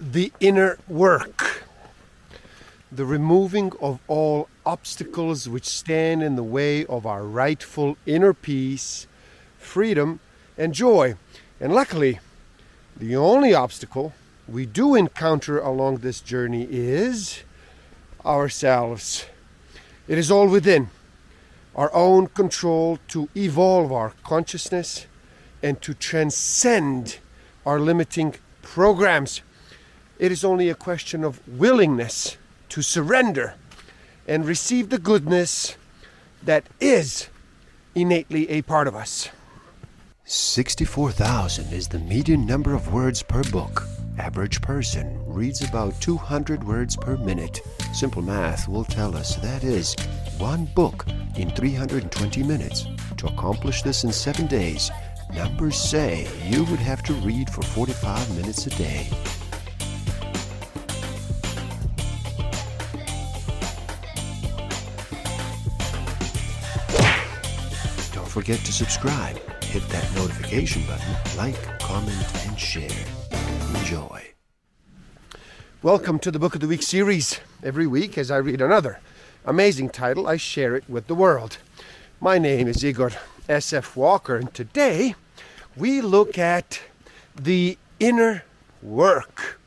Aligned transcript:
the 0.00 0.32
inner 0.40 0.78
work, 0.88 1.64
the 2.90 3.04
removing 3.04 3.72
of 3.80 3.98
all 4.06 4.48
obstacles 4.64 5.48
which 5.48 5.64
stand 5.64 6.22
in 6.22 6.36
the 6.36 6.42
way 6.42 6.86
of 6.86 7.04
our 7.06 7.24
rightful 7.24 7.96
inner 8.06 8.32
peace, 8.32 9.06
freedom, 9.58 10.20
and 10.56 10.72
joy. 10.72 11.16
And 11.60 11.74
luckily, 11.74 12.20
the 12.96 13.16
only 13.16 13.54
obstacle 13.54 14.12
we 14.46 14.66
do 14.66 14.94
encounter 14.94 15.58
along 15.58 15.98
this 15.98 16.20
journey 16.20 16.66
is 16.70 17.42
ourselves. 18.24 19.26
It 20.06 20.16
is 20.16 20.30
all 20.30 20.48
within 20.48 20.90
our 21.74 21.94
own 21.94 22.28
control 22.28 22.98
to 23.08 23.28
evolve 23.36 23.92
our 23.92 24.12
consciousness 24.24 25.06
and 25.62 25.80
to 25.82 25.94
transcend 25.94 27.18
our 27.66 27.78
limiting 27.78 28.34
programs. 28.62 29.42
It 30.18 30.32
is 30.32 30.44
only 30.44 30.68
a 30.68 30.74
question 30.74 31.22
of 31.22 31.46
willingness 31.46 32.36
to 32.70 32.82
surrender 32.82 33.54
and 34.26 34.44
receive 34.44 34.90
the 34.90 34.98
goodness 34.98 35.76
that 36.42 36.64
is 36.80 37.28
innately 37.94 38.50
a 38.50 38.62
part 38.62 38.88
of 38.88 38.96
us. 38.96 39.28
64,000 40.24 41.72
is 41.72 41.88
the 41.88 42.00
median 42.00 42.44
number 42.44 42.74
of 42.74 42.92
words 42.92 43.22
per 43.22 43.42
book. 43.44 43.84
Average 44.18 44.60
person 44.60 45.22
reads 45.24 45.62
about 45.62 46.00
200 46.02 46.64
words 46.64 46.96
per 46.96 47.16
minute. 47.16 47.60
Simple 47.94 48.20
math 48.20 48.68
will 48.68 48.84
tell 48.84 49.16
us 49.16 49.36
that 49.36 49.62
is 49.62 49.94
one 50.38 50.64
book 50.74 51.06
in 51.36 51.50
320 51.50 52.42
minutes. 52.42 52.86
To 53.18 53.28
accomplish 53.28 53.82
this 53.82 54.02
in 54.02 54.12
seven 54.12 54.48
days, 54.48 54.90
numbers 55.32 55.76
say 55.78 56.26
you 56.44 56.64
would 56.64 56.80
have 56.80 57.04
to 57.04 57.12
read 57.14 57.48
for 57.48 57.62
45 57.62 58.36
minutes 58.36 58.66
a 58.66 58.70
day. 58.70 59.08
Forget 68.38 68.64
to 68.64 68.72
subscribe, 68.72 69.36
hit 69.64 69.82
that 69.88 70.14
notification 70.14 70.80
button, 70.82 71.12
like, 71.36 71.80
comment, 71.80 72.46
and 72.46 72.56
share. 72.56 72.88
Enjoy. 73.74 74.28
Welcome 75.82 76.20
to 76.20 76.30
the 76.30 76.38
Book 76.38 76.54
of 76.54 76.60
the 76.60 76.68
Week 76.68 76.84
series. 76.84 77.40
Every 77.64 77.88
week, 77.88 78.16
as 78.16 78.30
I 78.30 78.36
read 78.36 78.60
another 78.60 79.00
amazing 79.44 79.90
title, 79.90 80.28
I 80.28 80.36
share 80.36 80.76
it 80.76 80.88
with 80.88 81.08
the 81.08 81.16
world. 81.16 81.58
My 82.20 82.38
name 82.38 82.68
is 82.68 82.84
Igor 82.84 83.10
S.F. 83.48 83.96
Walker, 83.96 84.36
and 84.36 84.54
today 84.54 85.16
we 85.76 86.00
look 86.00 86.38
at 86.38 86.80
the 87.34 87.76
inner 87.98 88.44
work 88.80 89.58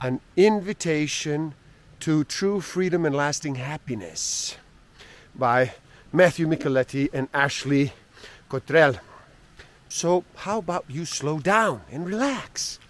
an 0.00 0.20
invitation 0.36 1.54
to 1.98 2.22
true 2.22 2.60
freedom 2.60 3.04
and 3.04 3.16
lasting 3.16 3.56
happiness 3.56 4.56
by 5.34 5.72
Mathew 6.12 6.48
Micheletti 6.48 7.08
and 7.12 7.28
Ashley 7.32 7.92
Cottrell. 8.48 8.96
So, 9.88 10.24
how 10.34 10.58
about 10.58 10.84
you 10.88 11.04
slow 11.04 11.38
down 11.38 11.82
and 11.90 12.04
relax? 12.04 12.80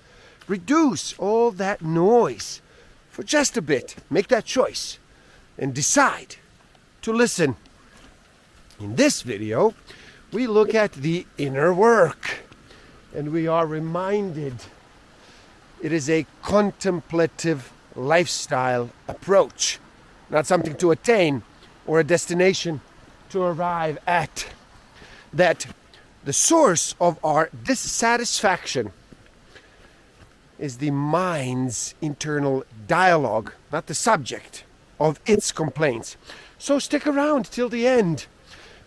Reduce 0.48 1.12
all 1.18 1.50
that 1.50 1.82
noise 1.82 2.62
for 3.10 3.22
just 3.22 3.58
a 3.58 3.62
bit. 3.62 3.96
Make 4.08 4.28
that 4.28 4.46
choice 4.46 4.98
and 5.58 5.74
decide 5.74 6.36
to 7.02 7.12
listen. 7.12 7.56
In 8.78 8.96
this 8.96 9.20
video, 9.20 9.74
we 10.32 10.46
look 10.46 10.74
at 10.74 10.92
the 10.92 11.26
inner 11.36 11.74
work 11.74 12.44
and 13.14 13.32
we 13.32 13.46
are 13.46 13.66
reminded 13.66 14.54
it 15.82 15.92
is 15.92 16.08
a 16.08 16.26
contemplative 16.42 17.70
lifestyle 17.94 18.88
approach, 19.08 19.78
not 20.30 20.46
something 20.46 20.74
to 20.76 20.90
attain 20.90 21.42
or 21.86 22.00
a 22.00 22.04
destination 22.04 22.80
to 23.30 23.42
arrive 23.42 23.98
at. 24.06 24.46
That 25.32 25.66
the 26.24 26.32
source 26.32 26.94
of 27.00 27.18
our 27.24 27.50
dissatisfaction 27.64 28.92
is 30.58 30.78
the 30.78 30.90
mind's 30.90 31.94
internal 32.02 32.64
dialogue, 32.86 33.52
not 33.72 33.86
the 33.86 33.94
subject 33.94 34.64
of 34.98 35.18
its 35.26 35.52
complaints. 35.52 36.16
So 36.58 36.78
stick 36.78 37.06
around 37.06 37.46
till 37.50 37.68
the 37.68 37.86
end. 37.86 38.26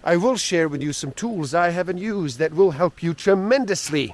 I 0.03 0.17
will 0.17 0.37
share 0.37 0.67
with 0.67 0.83
you 0.83 0.93
some 0.93 1.11
tools 1.11 1.53
I 1.53 1.69
haven't 1.69 1.97
used 1.97 2.37
that 2.37 2.53
will 2.53 2.71
help 2.71 3.01
you 3.01 3.13
tremendously 3.13 4.13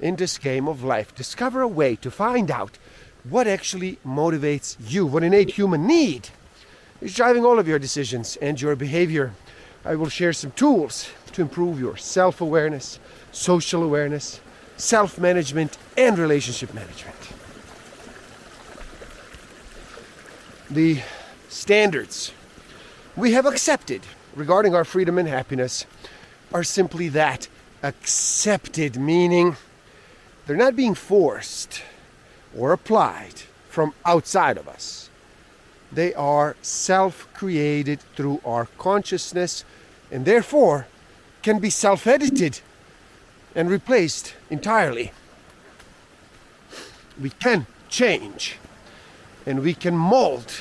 in 0.00 0.16
this 0.16 0.38
game 0.38 0.66
of 0.66 0.82
life. 0.82 1.14
Discover 1.14 1.60
a 1.60 1.68
way 1.68 1.96
to 1.96 2.10
find 2.10 2.50
out 2.50 2.78
what 3.24 3.46
actually 3.46 3.98
motivates 4.06 4.76
you, 4.80 5.06
what 5.06 5.22
innate 5.22 5.50
human 5.50 5.86
need 5.86 6.30
is 7.00 7.14
driving 7.14 7.44
all 7.44 7.58
of 7.58 7.68
your 7.68 7.78
decisions 7.78 8.36
and 8.36 8.60
your 8.60 8.74
behavior. 8.74 9.32
I 9.88 9.94
will 9.94 10.10
share 10.10 10.34
some 10.34 10.50
tools 10.50 11.08
to 11.32 11.40
improve 11.40 11.80
your 11.80 11.96
self 11.96 12.42
awareness, 12.42 13.00
social 13.32 13.82
awareness, 13.82 14.42
self 14.76 15.18
management, 15.18 15.78
and 15.96 16.18
relationship 16.18 16.74
management. 16.74 17.16
The 20.70 21.00
standards 21.48 22.32
we 23.16 23.32
have 23.32 23.46
accepted 23.46 24.02
regarding 24.36 24.74
our 24.74 24.84
freedom 24.84 25.16
and 25.16 25.26
happiness 25.26 25.86
are 26.52 26.64
simply 26.64 27.08
that 27.08 27.48
accepted, 27.82 28.98
meaning 28.98 29.56
they're 30.46 30.54
not 30.54 30.76
being 30.76 30.94
forced 30.94 31.80
or 32.54 32.72
applied 32.72 33.40
from 33.70 33.94
outside 34.04 34.58
of 34.58 34.68
us. 34.68 35.07
They 35.92 36.14
are 36.14 36.56
self 36.62 37.32
created 37.32 38.00
through 38.14 38.40
our 38.44 38.66
consciousness 38.78 39.64
and 40.10 40.24
therefore 40.24 40.86
can 41.42 41.58
be 41.58 41.70
self 41.70 42.06
edited 42.06 42.60
and 43.54 43.70
replaced 43.70 44.34
entirely. 44.50 45.12
We 47.20 47.30
can 47.30 47.66
change 47.88 48.58
and 49.46 49.62
we 49.62 49.74
can 49.74 49.96
mold 49.96 50.52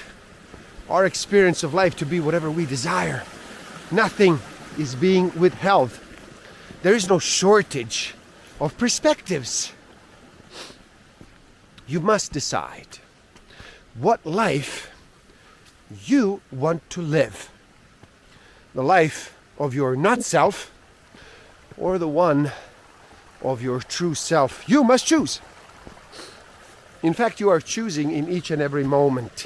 our 0.89 1.05
experience 1.05 1.63
of 1.63 1.73
life 1.73 1.95
to 1.97 2.05
be 2.05 2.19
whatever 2.19 2.49
we 2.49 2.65
desire. 2.65 3.23
Nothing 3.91 4.39
is 4.77 4.95
being 4.95 5.37
withheld. 5.37 5.91
There 6.83 6.93
is 6.93 7.09
no 7.09 7.19
shortage 7.19 8.15
of 8.59 8.77
perspectives. 8.77 9.73
You 11.87 11.99
must 11.99 12.31
decide 12.31 12.99
what 13.95 14.25
life 14.25 14.89
you 16.05 16.41
want 16.51 16.89
to 16.91 17.01
live. 17.01 17.49
The 18.73 18.83
life 18.83 19.37
of 19.57 19.73
your 19.73 19.95
not 19.95 20.23
self 20.23 20.71
or 21.77 21.97
the 21.97 22.07
one 22.07 22.51
of 23.41 23.61
your 23.61 23.79
true 23.79 24.13
self. 24.13 24.67
You 24.67 24.83
must 24.83 25.05
choose. 25.05 25.41
In 27.03 27.13
fact, 27.13 27.39
you 27.39 27.49
are 27.49 27.61
choosing 27.61 28.11
in 28.11 28.27
each 28.27 28.49
and 28.51 28.61
every 28.61 28.83
moment, 28.83 29.45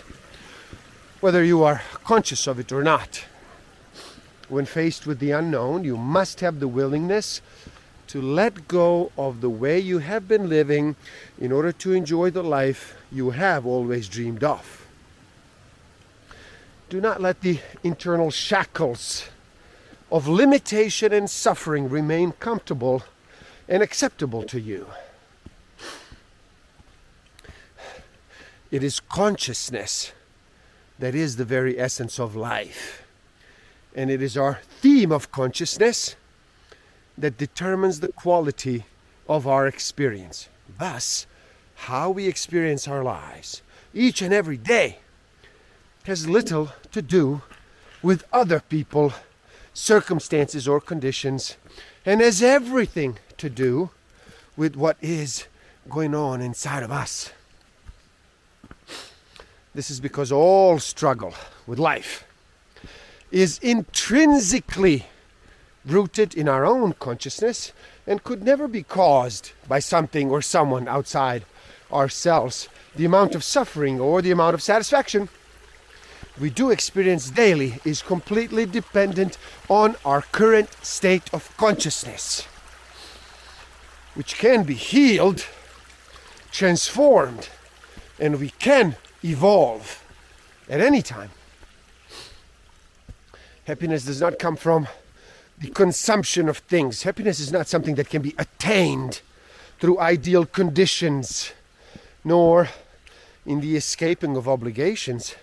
whether 1.19 1.44
you 1.44 1.63
are 1.63 1.81
conscious 2.03 2.47
of 2.47 2.59
it 2.59 2.72
or 2.72 2.84
not. 2.84 3.25
When 4.47 4.66
faced 4.66 5.06
with 5.06 5.19
the 5.19 5.31
unknown, 5.31 5.84
you 5.84 5.97
must 5.97 6.40
have 6.40 6.59
the 6.59 6.68
willingness 6.68 7.41
to 8.08 8.22
let 8.22 8.68
go 8.68 9.12
of 9.18 9.40
the 9.40 9.50
way 9.50 9.79
you 9.79 10.00
have 10.00 10.28
been 10.28 10.50
living 10.50 10.96
in 11.40 11.52
order 11.52 11.72
to 11.72 11.94
enjoy 11.94 12.29
the 12.29 12.44
life 12.44 12.96
you 13.12 13.29
have 13.29 13.66
always 13.66 14.09
dreamed 14.09 14.44
of. 14.44 14.80
Do 16.91 17.00
not 17.00 17.22
let 17.22 17.40
the 17.40 17.57
internal 17.85 18.31
shackles 18.31 19.29
of 20.12 20.28
limitation 20.28 21.13
and 21.13 21.29
suffering 21.29 21.88
remain 21.88 22.34
comfortable 22.34 23.03
and 23.69 23.81
acceptable 23.81 24.44
to 24.44 24.59
you. 24.59 24.88
It 28.72 28.84
is 28.84 28.99
consciousness 28.99 30.11
that 30.99 31.16
is 31.16 31.38
the 31.38 31.46
very 31.46 31.79
essence 31.79 32.20
of 32.20 32.35
life. 32.35 33.03
And 33.96 34.11
it 34.11 34.22
is 34.22 34.35
our 34.35 34.59
theme 34.82 35.14
of 35.14 35.32
consciousness 35.32 36.17
that 37.17 37.37
determines 37.37 38.02
the 38.02 38.11
quality 38.11 38.84
of 39.29 39.47
our 39.47 39.66
experience. 39.66 40.49
Thus, 40.78 41.26
how 41.87 42.09
we 42.09 42.28
experience 42.28 42.85
our 42.85 43.02
lives 43.02 43.61
each 43.94 44.22
and 44.22 44.34
every 44.34 44.58
day 44.58 44.97
has 46.03 46.27
little 46.27 46.71
to 46.91 47.01
do 47.01 47.41
with 48.01 48.23
other 48.33 48.59
people, 48.59 49.13
circumstances, 49.73 50.67
or 50.67 50.81
conditions, 50.81 51.57
and 52.05 52.21
has 52.21 52.41
everything 52.41 53.17
to 53.37 53.49
do 53.49 53.91
with 54.57 54.75
what 54.75 54.97
is 55.01 55.45
going 55.89 56.15
on 56.15 56.41
inside 56.41 56.83
of 56.83 56.91
us. 56.91 57.31
This 59.73 59.89
is 59.89 59.99
because 59.99 60.31
all 60.31 60.79
struggle 60.79 61.33
with 61.65 61.79
life 61.79 62.25
is 63.31 63.59
intrinsically 63.59 65.05
rooted 65.85 66.35
in 66.35 66.49
our 66.49 66.65
own 66.65 66.93
consciousness 66.93 67.71
and 68.05 68.23
could 68.23 68.43
never 68.43 68.67
be 68.67 68.83
caused 68.83 69.51
by 69.67 69.79
something 69.79 70.29
or 70.29 70.41
someone 70.41 70.87
outside 70.87 71.45
ourselves. 71.91 72.67
the 72.95 73.05
amount 73.05 73.35
of 73.35 73.43
suffering 73.43 74.01
or 74.01 74.21
the 74.21 74.31
amount 74.31 74.53
of 74.53 74.61
satisfaction 74.61 75.29
we 76.39 76.49
do 76.49 76.72
experience 76.72 77.29
daily 77.29 77.79
is 77.83 78.01
completely 78.01 78.66
dependent 78.66 79.37
on 79.69 79.95
our 80.05 80.22
current 80.22 80.73
state 80.83 81.31
of 81.33 81.55
consciousness, 81.57 82.47
which 84.16 84.37
can 84.37 84.63
be 84.63 84.73
healed, 84.73 85.45
transformed, 86.51 87.49
and 88.19 88.39
we 88.39 88.49
can 88.49 88.95
evolve 89.23 90.03
at 90.69 90.79
any 90.79 91.01
time. 91.01 91.31
Happiness 93.66 94.05
does 94.05 94.22
not 94.22 94.39
come 94.39 94.55
from 94.55 94.87
the 95.59 95.69
consumption 95.69 96.49
of 96.49 96.57
things. 96.57 97.03
Happiness 97.03 97.39
is 97.39 97.51
not 97.51 97.67
something 97.67 97.95
that 97.95 98.09
can 98.09 98.22
be 98.22 98.34
attained 98.37 99.22
through 99.79 99.99
ideal 99.99 100.45
conditions, 100.45 101.51
nor 102.23 102.69
in 103.45 103.61
the 103.61 103.75
escaping 103.75 104.35
of 104.35 104.47
obligations, 104.47 105.35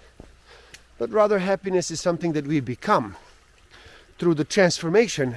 but 0.99 1.11
rather 1.11 1.39
happiness 1.39 1.91
is 1.91 2.00
something 2.00 2.33
that 2.33 2.47
we 2.47 2.61
become 2.61 3.17
through 4.19 4.35
the 4.35 4.45
transformation 4.45 5.37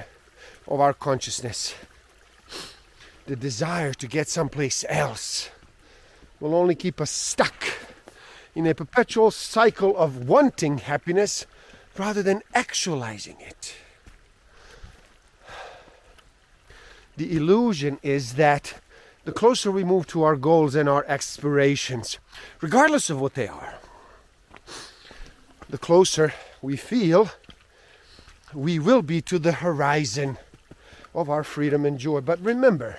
of 0.66 0.80
our 0.80 0.92
consciousness. 0.92 1.74
The 3.26 3.36
desire 3.36 3.94
to 3.94 4.06
get 4.08 4.28
someplace 4.28 4.84
else 4.88 5.50
will 6.40 6.54
only 6.54 6.74
keep 6.74 7.00
us 7.00 7.10
stuck 7.10 7.64
in 8.54 8.66
a 8.66 8.74
perpetual 8.74 9.30
cycle 9.30 9.96
of 9.96 10.28
wanting 10.28 10.78
happiness 10.78 11.46
rather 11.96 12.22
than 12.22 12.42
actualizing 12.54 13.36
it. 13.40 13.76
The 17.16 17.36
illusion 17.36 17.98
is 18.02 18.34
that 18.34 18.74
the 19.24 19.32
closer 19.32 19.70
we 19.70 19.84
move 19.84 20.08
to 20.08 20.24
our 20.24 20.34
goals 20.34 20.74
and 20.74 20.88
our 20.88 21.04
aspirations, 21.06 22.18
regardless 22.60 23.08
of 23.10 23.20
what 23.20 23.34
they 23.34 23.46
are, 23.46 23.74
the 25.72 25.78
closer 25.78 26.34
we 26.60 26.76
feel 26.76 27.30
we 28.52 28.78
will 28.78 29.00
be 29.00 29.22
to 29.22 29.38
the 29.38 29.52
horizon 29.52 30.36
of 31.14 31.30
our 31.30 31.42
freedom 31.42 31.86
and 31.86 31.98
joy. 31.98 32.20
But 32.20 32.38
remember, 32.40 32.98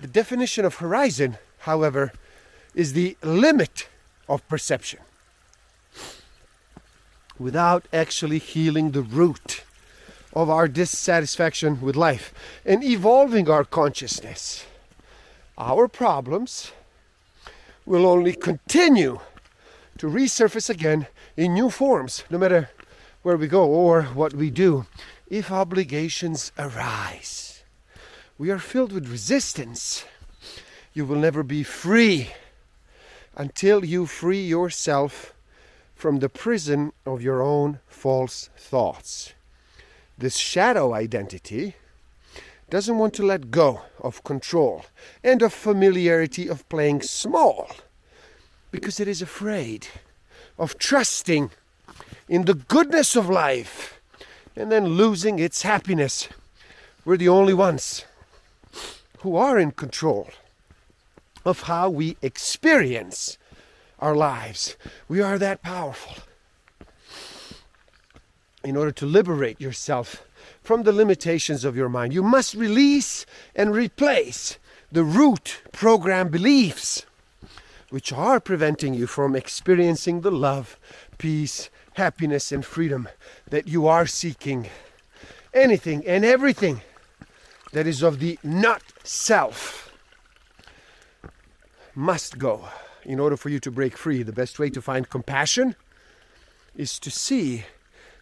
the 0.00 0.06
definition 0.06 0.64
of 0.64 0.76
horizon, 0.76 1.36
however, 1.58 2.12
is 2.76 2.92
the 2.92 3.16
limit 3.24 3.88
of 4.28 4.46
perception 4.46 5.00
without 7.40 7.86
actually 7.92 8.38
healing 8.38 8.92
the 8.92 9.02
root 9.02 9.64
of 10.32 10.48
our 10.48 10.68
dissatisfaction 10.68 11.80
with 11.80 11.96
life 11.96 12.32
and 12.64 12.84
evolving 12.84 13.50
our 13.50 13.64
consciousness. 13.64 14.64
Our 15.58 15.88
problems 15.88 16.70
will 17.84 18.06
only 18.06 18.32
continue 18.32 19.18
to 19.98 20.06
resurface 20.06 20.70
again 20.70 21.06
in 21.36 21.54
new 21.54 21.70
forms, 21.70 22.24
no 22.30 22.38
matter 22.38 22.70
where 23.22 23.36
we 23.36 23.48
go 23.48 23.64
or 23.64 24.02
what 24.02 24.34
we 24.34 24.50
do, 24.50 24.86
if 25.28 25.50
obligations 25.50 26.52
arise. 26.58 27.64
We 28.38 28.50
are 28.50 28.58
filled 28.58 28.92
with 28.92 29.08
resistance. 29.08 30.04
You 30.92 31.04
will 31.04 31.16
never 31.16 31.42
be 31.42 31.62
free 31.62 32.30
until 33.34 33.84
you 33.84 34.06
free 34.06 34.42
yourself 34.42 35.34
from 35.94 36.18
the 36.18 36.28
prison 36.28 36.92
of 37.04 37.22
your 37.22 37.42
own 37.42 37.80
false 37.86 38.50
thoughts. 38.56 39.32
This 40.18 40.36
shadow 40.36 40.94
identity 40.94 41.74
doesn't 42.68 42.98
want 42.98 43.14
to 43.14 43.24
let 43.24 43.50
go 43.50 43.82
of 44.00 44.24
control 44.24 44.84
and 45.22 45.40
of 45.42 45.52
familiarity 45.52 46.48
of 46.48 46.68
playing 46.68 47.02
small 47.02 47.70
because 48.70 49.00
it 49.00 49.08
is 49.08 49.22
afraid 49.22 49.88
of 50.58 50.78
trusting 50.78 51.50
in 52.28 52.44
the 52.44 52.54
goodness 52.54 53.16
of 53.16 53.28
life 53.28 54.00
and 54.56 54.72
then 54.72 54.86
losing 54.86 55.38
its 55.38 55.62
happiness. 55.62 56.28
We're 57.04 57.16
the 57.16 57.28
only 57.28 57.54
ones 57.54 58.04
who 59.20 59.36
are 59.36 59.58
in 59.58 59.72
control 59.72 60.30
of 61.44 61.62
how 61.62 61.88
we 61.90 62.16
experience 62.22 63.38
our 63.98 64.16
lives. 64.16 64.76
We 65.08 65.20
are 65.20 65.38
that 65.38 65.62
powerful. 65.62 66.22
In 68.64 68.76
order 68.76 68.90
to 68.92 69.06
liberate 69.06 69.60
yourself 69.60 70.24
from 70.62 70.82
the 70.82 70.92
limitations 70.92 71.64
of 71.64 71.76
your 71.76 71.88
mind, 71.88 72.12
you 72.12 72.22
must 72.22 72.54
release 72.54 73.24
and 73.54 73.74
replace 73.74 74.58
the 74.90 75.04
root 75.04 75.60
program 75.72 76.28
beliefs 76.28 77.06
which 77.90 78.12
are 78.12 78.40
preventing 78.40 78.94
you 78.94 79.06
from 79.06 79.36
experiencing 79.36 80.20
the 80.20 80.30
love, 80.30 80.78
peace, 81.18 81.70
happiness, 81.94 82.52
and 82.52 82.64
freedom 82.64 83.08
that 83.48 83.68
you 83.68 83.86
are 83.86 84.06
seeking. 84.06 84.68
Anything 85.54 86.06
and 86.06 86.24
everything 86.24 86.82
that 87.72 87.86
is 87.86 88.02
of 88.02 88.18
the 88.18 88.38
not 88.42 88.82
self 89.04 89.92
must 91.94 92.38
go 92.38 92.68
in 93.04 93.20
order 93.20 93.36
for 93.36 93.48
you 93.48 93.60
to 93.60 93.70
break 93.70 93.96
free. 93.96 94.22
The 94.22 94.32
best 94.32 94.58
way 94.58 94.68
to 94.70 94.82
find 94.82 95.08
compassion 95.08 95.76
is 96.74 96.98
to 96.98 97.10
see 97.10 97.64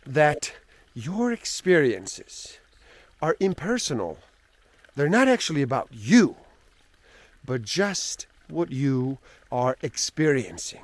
that 0.07 0.53
your 0.95 1.33
experiences 1.33 2.59
are 3.21 3.37
impersonal. 3.41 4.19
They're 4.95 5.09
not 5.09 5.27
actually 5.27 5.63
about 5.63 5.89
you, 5.91 6.37
but 7.45 7.63
just 7.63 8.27
what 8.49 8.71
you 8.71 9.19
are 9.51 9.77
experiencing. 9.83 10.83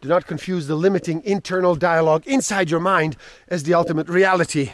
Do 0.00 0.08
not 0.08 0.26
confuse 0.26 0.66
the 0.66 0.76
limiting 0.76 1.22
internal 1.24 1.74
dialogue 1.74 2.26
inside 2.26 2.70
your 2.70 2.80
mind 2.80 3.16
as 3.48 3.62
the 3.62 3.74
ultimate 3.74 4.08
reality. 4.08 4.72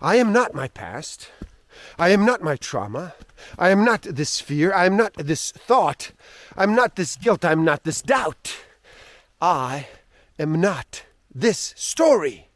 I 0.00 0.16
am 0.16 0.32
not 0.32 0.54
my 0.54 0.68
past. 0.68 1.30
I 1.98 2.08
am 2.08 2.24
not 2.24 2.42
my 2.42 2.56
trauma. 2.56 3.14
I 3.58 3.70
am 3.70 3.84
not 3.84 4.02
this 4.02 4.40
fear. 4.40 4.72
I 4.72 4.86
am 4.86 4.96
not 4.96 5.14
this 5.14 5.52
thought. 5.52 6.12
I'm 6.56 6.74
not 6.74 6.96
this 6.96 7.16
guilt. 7.16 7.44
I'm 7.44 7.64
not 7.64 7.84
this 7.84 8.02
doubt. 8.02 8.56
I 9.40 9.88
am 10.38 10.60
not 10.60 11.04
this 11.34 11.74
story. 11.76 12.48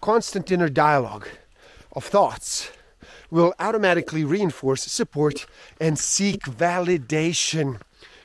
Constant 0.00 0.50
inner 0.50 0.68
dialogue 0.68 1.28
of 1.92 2.04
thoughts 2.04 2.70
will 3.30 3.54
automatically 3.58 4.24
reinforce, 4.24 4.82
support, 4.82 5.46
and 5.80 5.98
seek 5.98 6.42
validation 6.42 7.80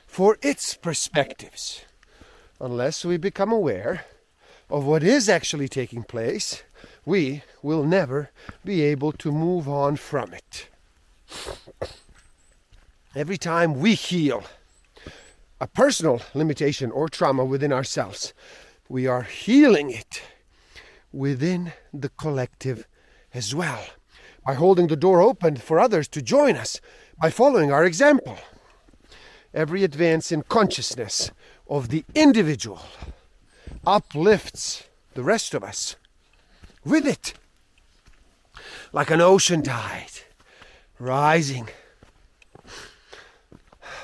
for 0.06 0.38
its 0.42 0.74
perspectives. 0.74 1.84
Unless 2.60 3.04
we 3.04 3.16
become 3.16 3.52
aware 3.52 4.06
of 4.68 4.84
what 4.84 5.02
is 5.02 5.28
actually 5.28 5.68
taking 5.68 6.02
place, 6.02 6.62
we 7.04 7.42
will 7.62 7.84
never 7.84 8.30
be 8.64 8.82
able 8.82 9.12
to 9.12 9.30
move 9.30 9.68
on 9.68 9.96
from 9.96 10.34
it. 10.34 10.68
Every 13.14 13.36
time 13.38 13.78
we 13.78 13.94
heal 13.94 14.44
a 15.60 15.66
personal 15.66 16.20
limitation 16.34 16.90
or 16.90 17.08
trauma 17.08 17.44
within 17.44 17.72
ourselves, 17.72 18.34
we 18.88 19.06
are 19.06 19.22
healing 19.22 19.90
it 19.90 20.22
within 21.12 21.72
the 21.94 22.10
collective 22.10 22.86
as 23.32 23.54
well 23.54 23.86
by 24.46 24.54
holding 24.54 24.86
the 24.86 24.96
door 24.96 25.20
open 25.20 25.56
for 25.56 25.80
others 25.80 26.06
to 26.06 26.22
join 26.22 26.56
us, 26.56 26.80
by 27.20 27.30
following 27.30 27.72
our 27.72 27.84
example. 27.84 28.38
Every 29.52 29.82
advance 29.82 30.30
in 30.30 30.42
consciousness 30.42 31.32
of 31.68 31.88
the 31.88 32.04
individual 32.14 32.82
uplifts 33.84 34.84
the 35.14 35.24
rest 35.24 35.52
of 35.54 35.64
us 35.64 35.96
with 36.84 37.06
it, 37.06 37.34
like 38.92 39.10
an 39.10 39.20
ocean 39.20 39.62
tide 39.62 40.12
rising. 41.00 41.68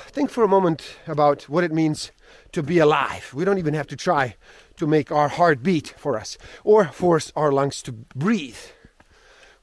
Think 0.07 0.29
for 0.29 0.43
a 0.43 0.47
moment 0.47 0.97
about 1.07 1.43
what 1.43 1.63
it 1.63 1.71
means 1.71 2.11
to 2.51 2.61
be 2.61 2.79
alive. 2.79 3.31
We 3.33 3.45
don't 3.45 3.57
even 3.57 3.73
have 3.73 3.87
to 3.87 3.95
try 3.95 4.35
to 4.75 4.85
make 4.85 5.11
our 5.11 5.29
heart 5.29 5.63
beat 5.63 5.93
for 5.97 6.19
us 6.19 6.37
or 6.63 6.85
force 6.85 7.31
our 7.35 7.51
lungs 7.51 7.81
to 7.83 7.93
breathe. 7.93 8.57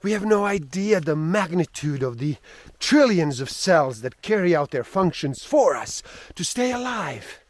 We 0.02 0.12
have 0.12 0.24
no 0.24 0.44
idea 0.46 1.00
the 1.00 1.16
magnitude 1.16 2.02
of 2.02 2.18
the 2.18 2.36
trillions 2.78 3.40
of 3.40 3.50
cells 3.50 4.00
that 4.00 4.22
carry 4.22 4.56
out 4.56 4.70
their 4.70 4.84
functions 4.84 5.44
for 5.44 5.76
us 5.76 6.02
to 6.36 6.44
stay 6.44 6.72
alive. 6.72 7.40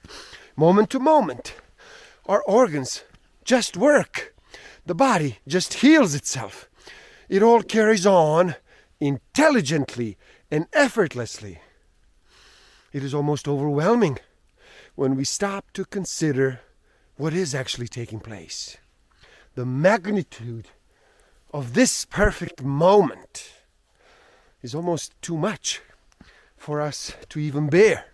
Moment 0.57 0.90
to 0.90 0.99
moment, 0.99 1.54
our 2.26 2.42
organs 2.42 3.04
just 3.45 3.76
work. 3.76 4.35
The 4.85 4.95
body 4.95 5.38
just 5.47 5.75
heals 5.75 6.14
itself. 6.14 6.69
It 7.28 7.42
all 7.42 7.62
carries 7.62 8.04
on 8.04 8.57
intelligently 8.99 10.19
and 10.50 10.66
effortlessly. 10.73 11.61
It 12.92 13.04
is 13.04 13.14
almost 13.14 13.47
overwhelming 13.47 14.19
when 14.97 15.14
we 15.14 15.25
stop 15.25 15.71
to 15.75 15.85
consider 15.85 16.61
what 17.16 17.33
is 17.33 17.54
actually 17.54 17.87
taking 17.87 18.19
place. 18.19 18.76
The 19.54 19.64
magnitude 19.64 20.69
of 21.52 21.75
this 21.75 22.04
perfect 22.04 22.62
moment 22.62 23.52
is 24.62 24.75
almost 24.75 25.21
too 25.21 25.37
much 25.37 25.80
for 26.57 26.80
us 26.80 27.14
to 27.28 27.38
even 27.38 27.69
bear. 27.69 28.07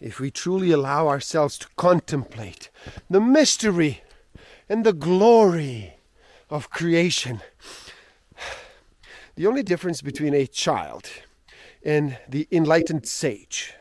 If 0.00 0.20
we 0.20 0.30
truly 0.30 0.70
allow 0.70 1.08
ourselves 1.08 1.58
to 1.58 1.68
contemplate 1.76 2.70
the 3.10 3.20
mystery 3.20 4.02
and 4.68 4.84
the 4.84 4.92
glory 4.92 5.94
of 6.48 6.70
creation, 6.70 7.40
the 9.34 9.46
only 9.46 9.62
difference 9.62 10.02
between 10.02 10.34
a 10.34 10.46
child 10.46 11.08
and 11.84 12.18
the 12.28 12.46
enlightened 12.50 13.06
sage 13.06 13.74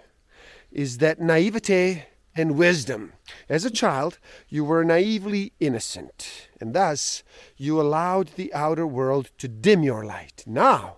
is 0.71 0.97
that 0.97 1.21
naivete 1.21 2.07
and 2.36 2.58
wisdom. 2.58 3.13
As 3.48 3.63
a 3.63 3.72
child, 3.72 4.20
you 4.50 4.65
were 4.65 4.84
naively 4.84 5.54
innocent, 5.60 6.50
and 6.60 6.74
thus 6.74 7.24
you 7.58 7.80
allowed 7.80 8.30
the 8.36 8.54
outer 8.54 8.86
world 8.86 9.32
to 9.38 9.48
dim 9.48 9.84
your 9.84 10.04
light. 10.04 10.44
Now, 10.46 10.98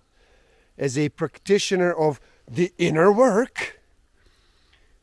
as 0.78 0.98
a 0.98 1.10
practitioner 1.10 1.94
of 1.94 2.20
the 2.50 2.72
inner 2.78 3.12
work, 3.12 3.80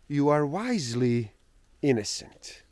you 0.09 0.29
are 0.29 0.45
wisely 0.45 1.33
innocent, 1.83 2.63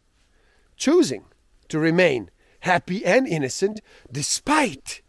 choosing 0.77 1.25
to 1.69 1.79
remain 1.79 2.31
happy 2.61 3.05
and 3.05 3.27
innocent 3.27 3.81
despite 4.11 5.03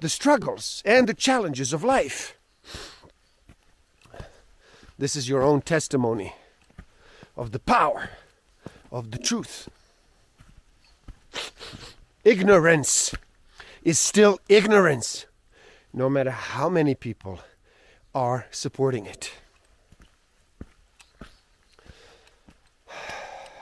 the 0.00 0.08
struggles 0.08 0.82
and 0.84 1.08
the 1.08 1.14
challenges 1.14 1.72
of 1.72 1.84
life. 1.84 2.38
This 4.98 5.16
is 5.16 5.28
your 5.28 5.42
own 5.42 5.62
testimony 5.62 6.34
of 7.40 7.52
the 7.52 7.58
power 7.58 8.10
of 8.92 9.12
the 9.12 9.18
truth. 9.18 9.70
Ignorance 12.22 13.14
is 13.82 13.98
still 13.98 14.38
ignorance, 14.46 15.24
no 15.90 16.10
matter 16.10 16.32
how 16.32 16.68
many 16.68 16.94
people 16.94 17.40
are 18.14 18.44
supporting 18.50 19.06
it. 19.06 19.32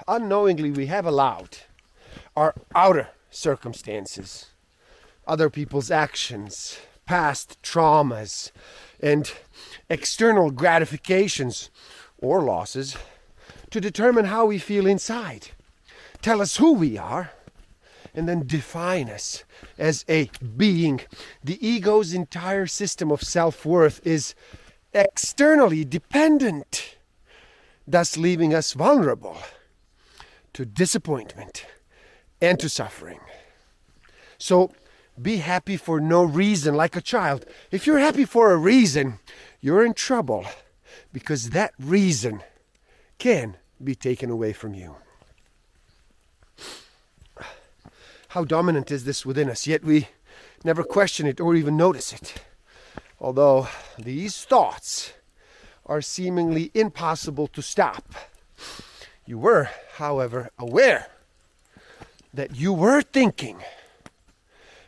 Unknowingly, 0.08 0.72
we 0.72 0.86
have 0.86 1.06
allowed 1.06 1.58
our 2.36 2.56
outer 2.74 3.10
circumstances, 3.30 4.46
other 5.24 5.48
people's 5.48 5.92
actions, 5.92 6.80
past 7.06 7.62
traumas, 7.62 8.50
and 8.98 9.32
external 9.88 10.50
gratifications 10.50 11.70
or 12.20 12.42
losses 12.42 12.96
to 13.70 13.80
determine 13.80 14.26
how 14.26 14.46
we 14.46 14.58
feel 14.58 14.86
inside, 14.86 15.48
tell 16.22 16.40
us 16.40 16.56
who 16.56 16.72
we 16.72 16.96
are, 16.96 17.32
and 18.14 18.28
then 18.28 18.46
define 18.46 19.08
us 19.10 19.44
as 19.76 20.04
a 20.08 20.30
being. 20.56 21.00
The 21.44 21.64
ego's 21.66 22.12
entire 22.12 22.66
system 22.66 23.12
of 23.12 23.22
self 23.22 23.64
worth 23.64 24.04
is 24.06 24.34
externally 24.92 25.84
dependent, 25.84 26.96
thus 27.86 28.16
leaving 28.16 28.54
us 28.54 28.72
vulnerable 28.72 29.38
to 30.54 30.64
disappointment 30.64 31.66
and 32.40 32.58
to 32.58 32.68
suffering. 32.68 33.20
So 34.38 34.72
be 35.20 35.38
happy 35.38 35.76
for 35.76 36.00
no 36.00 36.22
reason, 36.22 36.74
like 36.74 36.96
a 36.96 37.00
child. 37.00 37.44
If 37.70 37.86
you're 37.86 37.98
happy 37.98 38.24
for 38.24 38.52
a 38.52 38.56
reason, 38.56 39.18
you're 39.60 39.84
in 39.84 39.94
trouble 39.94 40.46
because 41.12 41.50
that 41.50 41.72
reason 41.78 42.42
can 43.18 43.56
be 43.82 43.94
taken 43.94 44.30
away 44.30 44.52
from 44.52 44.74
you. 44.74 44.96
How 48.28 48.44
dominant 48.44 48.90
is 48.90 49.04
this 49.04 49.24
within 49.24 49.48
us, 49.48 49.66
yet 49.66 49.82
we 49.84 50.08
never 50.64 50.84
question 50.84 51.26
it 51.26 51.40
or 51.40 51.54
even 51.54 51.76
notice 51.76 52.12
it. 52.12 52.34
Although 53.20 53.68
these 53.98 54.44
thoughts 54.44 55.12
are 55.86 56.02
seemingly 56.02 56.70
impossible 56.74 57.46
to 57.48 57.62
stop. 57.62 58.14
You 59.26 59.38
were, 59.38 59.70
however, 59.94 60.50
aware 60.58 61.08
that 62.32 62.56
you 62.56 62.72
were 62.72 63.02
thinking, 63.02 63.58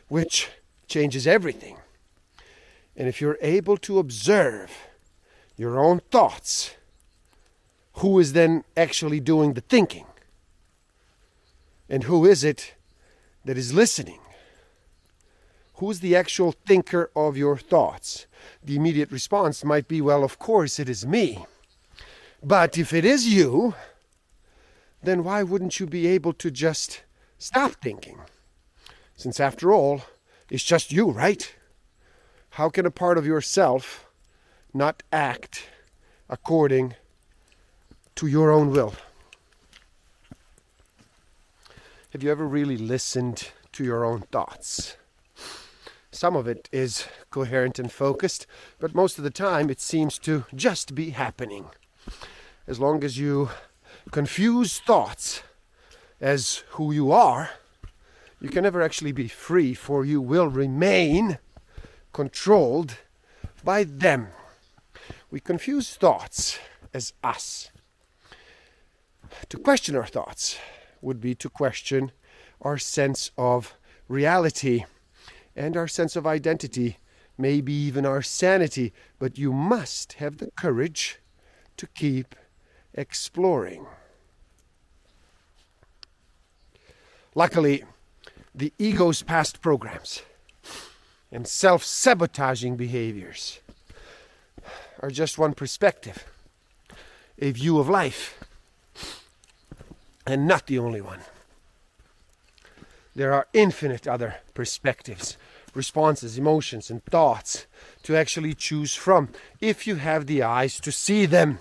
which 0.07 0.49
changes 0.87 1.25
everything. 1.25 1.77
And 2.95 3.07
if 3.07 3.19
you're 3.19 3.39
able 3.41 3.77
to 3.77 3.97
observe 3.99 4.71
your 5.57 5.79
own 5.79 5.99
thoughts, 6.11 6.75
who 8.01 8.17
is 8.17 8.33
then 8.33 8.63
actually 8.75 9.19
doing 9.19 9.53
the 9.53 9.61
thinking? 9.61 10.05
And 11.87 12.05
who 12.05 12.25
is 12.25 12.43
it 12.43 12.73
that 13.45 13.59
is 13.59 13.75
listening? 13.75 14.19
Who's 15.75 15.99
the 15.99 16.15
actual 16.15 16.51
thinker 16.51 17.11
of 17.15 17.37
your 17.37 17.57
thoughts? 17.57 18.25
The 18.63 18.75
immediate 18.75 19.11
response 19.11 19.63
might 19.63 19.87
be, 19.87 20.01
well, 20.01 20.23
of 20.23 20.39
course 20.39 20.79
it 20.79 20.89
is 20.89 21.05
me. 21.05 21.45
But 22.41 22.75
if 22.75 22.91
it 22.91 23.05
is 23.05 23.27
you, 23.27 23.75
then 25.03 25.23
why 25.23 25.43
wouldn't 25.43 25.79
you 25.79 25.85
be 25.85 26.07
able 26.07 26.33
to 26.33 26.49
just 26.49 27.03
stop 27.37 27.73
thinking? 27.83 28.19
Since 29.15 29.39
after 29.39 29.71
all, 29.71 30.01
it's 30.49 30.63
just 30.63 30.91
you, 30.91 31.11
right? 31.11 31.53
How 32.51 32.69
can 32.69 32.87
a 32.87 32.91
part 32.91 33.19
of 33.19 33.27
yourself 33.27 34.07
not 34.73 35.03
act 35.11 35.69
according 36.29 36.95
to 38.15 38.27
your 38.27 38.51
own 38.51 38.71
will. 38.71 38.93
Have 42.11 42.23
you 42.23 42.31
ever 42.31 42.47
really 42.47 42.77
listened 42.77 43.51
to 43.71 43.83
your 43.83 44.03
own 44.03 44.21
thoughts? 44.31 44.97
Some 46.11 46.35
of 46.35 46.45
it 46.45 46.67
is 46.71 47.07
coherent 47.29 47.79
and 47.79 47.89
focused, 47.89 48.45
but 48.79 48.93
most 48.93 49.17
of 49.17 49.23
the 49.23 49.29
time 49.29 49.69
it 49.69 49.79
seems 49.79 50.19
to 50.19 50.45
just 50.53 50.93
be 50.93 51.11
happening. 51.11 51.67
As 52.67 52.79
long 52.79 53.03
as 53.03 53.17
you 53.17 53.49
confuse 54.11 54.79
thoughts 54.79 55.41
as 56.19 56.63
who 56.71 56.91
you 56.91 57.13
are, 57.13 57.51
you 58.41 58.49
can 58.49 58.63
never 58.63 58.81
actually 58.81 59.13
be 59.13 59.27
free, 59.29 59.73
for 59.73 60.03
you 60.03 60.19
will 60.19 60.47
remain 60.47 61.39
controlled 62.11 62.97
by 63.63 63.83
them. 63.85 64.27
We 65.29 65.39
confuse 65.39 65.95
thoughts 65.95 66.59
as 66.93 67.13
us. 67.23 67.71
To 69.51 69.57
question 69.57 69.97
our 69.97 70.05
thoughts 70.07 70.57
would 71.01 71.19
be 71.19 71.35
to 71.35 71.49
question 71.49 72.13
our 72.61 72.77
sense 72.77 73.31
of 73.37 73.75
reality. 74.07 74.85
And 75.57 75.75
our 75.75 75.89
sense 75.89 76.15
of 76.15 76.25
identity, 76.25 76.99
maybe 77.37 77.73
even 77.73 78.05
our 78.05 78.21
sanity, 78.21 78.93
but 79.19 79.37
you 79.37 79.51
must 79.51 80.13
have 80.13 80.37
the 80.37 80.51
courage 80.51 81.19
to 81.75 81.85
keep 81.87 82.33
exploring. 82.93 83.85
Luckily, 87.35 87.83
the 88.55 88.71
ego's 88.79 89.21
past 89.21 89.61
programs 89.61 90.21
and 91.29 91.45
self 91.45 91.83
sabotaging 91.83 92.77
behaviors 92.77 93.59
are 95.01 95.11
just 95.11 95.37
one 95.37 95.53
perspective, 95.53 96.23
a 97.37 97.51
view 97.51 97.77
of 97.77 97.89
life 97.89 98.40
and 100.25 100.47
not 100.47 100.67
the 100.67 100.79
only 100.79 101.01
one. 101.01 101.19
There 103.15 103.33
are 103.33 103.47
infinite 103.53 104.07
other 104.07 104.37
perspectives, 104.53 105.37
responses, 105.73 106.37
emotions, 106.37 106.89
and 106.89 107.03
thoughts 107.05 107.65
to 108.03 108.15
actually 108.15 108.53
choose 108.53 108.95
from 108.95 109.29
if 109.59 109.85
you 109.85 109.95
have 109.95 110.27
the 110.27 110.43
eyes 110.43 110.79
to 110.81 110.91
see 110.91 111.25
them. 111.25 111.59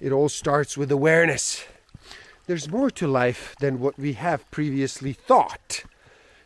It 0.00 0.12
all 0.12 0.28
starts 0.28 0.76
with 0.76 0.90
awareness. 0.90 1.64
There's 2.46 2.70
more 2.70 2.90
to 2.92 3.06
life 3.06 3.54
than 3.60 3.78
what 3.78 3.98
we 3.98 4.14
have 4.14 4.50
previously 4.50 5.12
thought, 5.12 5.84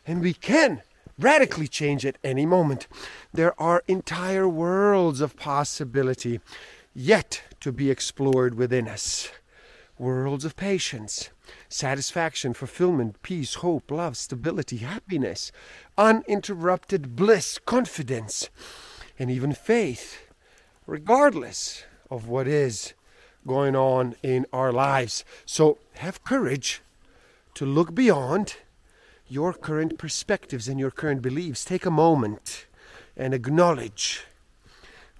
and 0.05 0.21
we 0.21 0.33
can 0.33 0.83
radically 1.17 1.67
change 1.67 2.05
at 2.05 2.17
any 2.23 2.45
moment. 2.45 2.87
There 3.33 3.59
are 3.59 3.83
entire 3.87 4.47
worlds 4.47 5.21
of 5.21 5.37
possibility 5.37 6.41
yet 6.93 7.41
to 7.61 7.71
be 7.71 7.89
explored 7.89 8.55
within 8.55 8.87
us 8.87 9.31
worlds 9.97 10.45
of 10.45 10.55
patience, 10.55 11.29
satisfaction, 11.69 12.53
fulfillment, 12.53 13.21
peace, 13.21 13.55
hope, 13.55 13.89
love, 13.91 14.17
stability, 14.17 14.77
happiness, 14.77 15.51
uninterrupted 15.97 17.15
bliss, 17.15 17.59
confidence, 17.65 18.49
and 19.17 19.31
even 19.31 19.53
faith, 19.53 20.27
regardless 20.85 21.85
of 22.09 22.27
what 22.27 22.47
is 22.47 22.93
going 23.47 23.75
on 23.75 24.15
in 24.21 24.45
our 24.51 24.71
lives. 24.71 25.23
So 25.45 25.77
have 25.95 26.23
courage 26.23 26.81
to 27.53 27.65
look 27.65 27.95
beyond 27.95 28.57
your 29.27 29.53
current 29.53 29.97
perspectives 29.97 30.67
and 30.67 30.79
your 30.79 30.91
current 30.91 31.21
beliefs. 31.21 31.63
Take 31.63 31.85
a 31.85 31.91
moment 31.91 32.65
and 33.15 33.33
acknowledge 33.33 34.25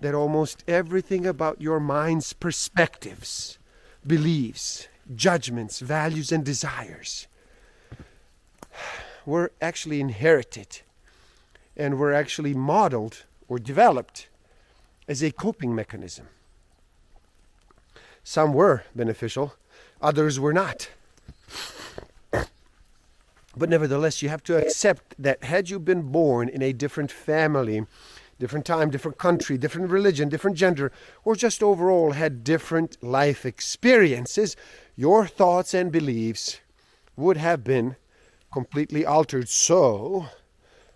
that 0.02 0.14
almost 0.14 0.64
everything 0.68 1.26
about 1.26 1.62
your 1.62 1.80
mind's 1.80 2.34
perspectives 2.34 3.58
beliefs, 4.06 4.88
judgments, 5.16 5.80
values, 5.80 6.32
and 6.32 6.44
desires 6.44 7.28
were 9.26 9.52
actually 9.62 10.00
inherited 10.00 10.82
and 11.76 11.98
were 11.98 12.14
actually 12.14 12.54
modeled 12.54 13.24
or 13.48 13.60
developed 13.60 14.28
as 15.08 15.24
a 15.24 15.32
coping 15.32 15.74
mechanism. 15.74 16.28
Some 18.24 18.54
were 18.54 18.84
beneficial, 18.96 19.56
others 20.02 20.40
were 20.40 20.54
not. 20.54 20.90
But 23.58 23.70
nevertheless, 23.70 24.22
you 24.22 24.30
have 24.30 24.44
to 24.44 24.58
accept 24.58 25.16
that 25.18 25.44
had 25.44 25.70
you 25.70 25.80
been 25.80 26.12
born 26.12 26.50
in 26.50 26.62
a 26.62 26.74
different 26.74 27.12
family, 27.12 27.86
different 28.40 28.66
time, 28.66 28.90
different 28.90 29.18
country, 29.18 29.58
different 29.58 29.90
religion, 29.90 30.30
different 30.30 30.58
gender, 30.58 30.92
or 31.24 31.36
just 31.36 31.64
overall 31.64 32.12
had 32.12 32.44
different 32.44 33.02
life 33.02 33.46
experiences, 33.46 34.56
your 34.96 35.26
thoughts 35.26 35.74
and 35.74 35.92
beliefs 35.92 36.60
would 37.16 37.38
have 37.38 37.64
been 37.64 37.96
completely 38.52 39.06
altered. 39.06 39.50
So, 39.50 40.28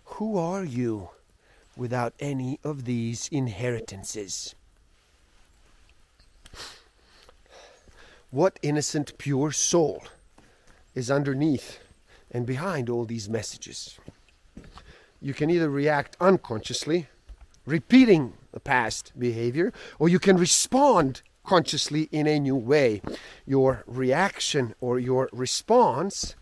who 0.04 0.36
are 0.36 0.64
you 0.64 1.10
without 1.76 2.14
any 2.20 2.58
of 2.62 2.84
these 2.84 3.28
inheritances? 3.28 4.54
What 8.30 8.58
innocent, 8.62 9.18
pure 9.18 9.50
soul 9.50 10.04
is 10.94 11.10
underneath 11.10 11.80
and 12.30 12.46
behind 12.46 12.88
all 12.88 13.04
these 13.04 13.28
messages? 13.28 13.98
You 15.20 15.34
can 15.34 15.50
either 15.50 15.68
react 15.68 16.16
unconsciously, 16.20 17.08
repeating 17.66 18.34
the 18.52 18.60
past 18.60 19.12
behavior, 19.18 19.72
or 19.98 20.08
you 20.08 20.18
can 20.18 20.36
respond 20.36 21.22
consciously 21.44 22.08
in 22.12 22.26
a 22.26 22.38
new 22.38 22.56
way. 22.56 23.02
Your 23.46 23.84
reaction 23.86 24.74
or 24.80 24.98
your 24.98 25.28
response 25.32 26.34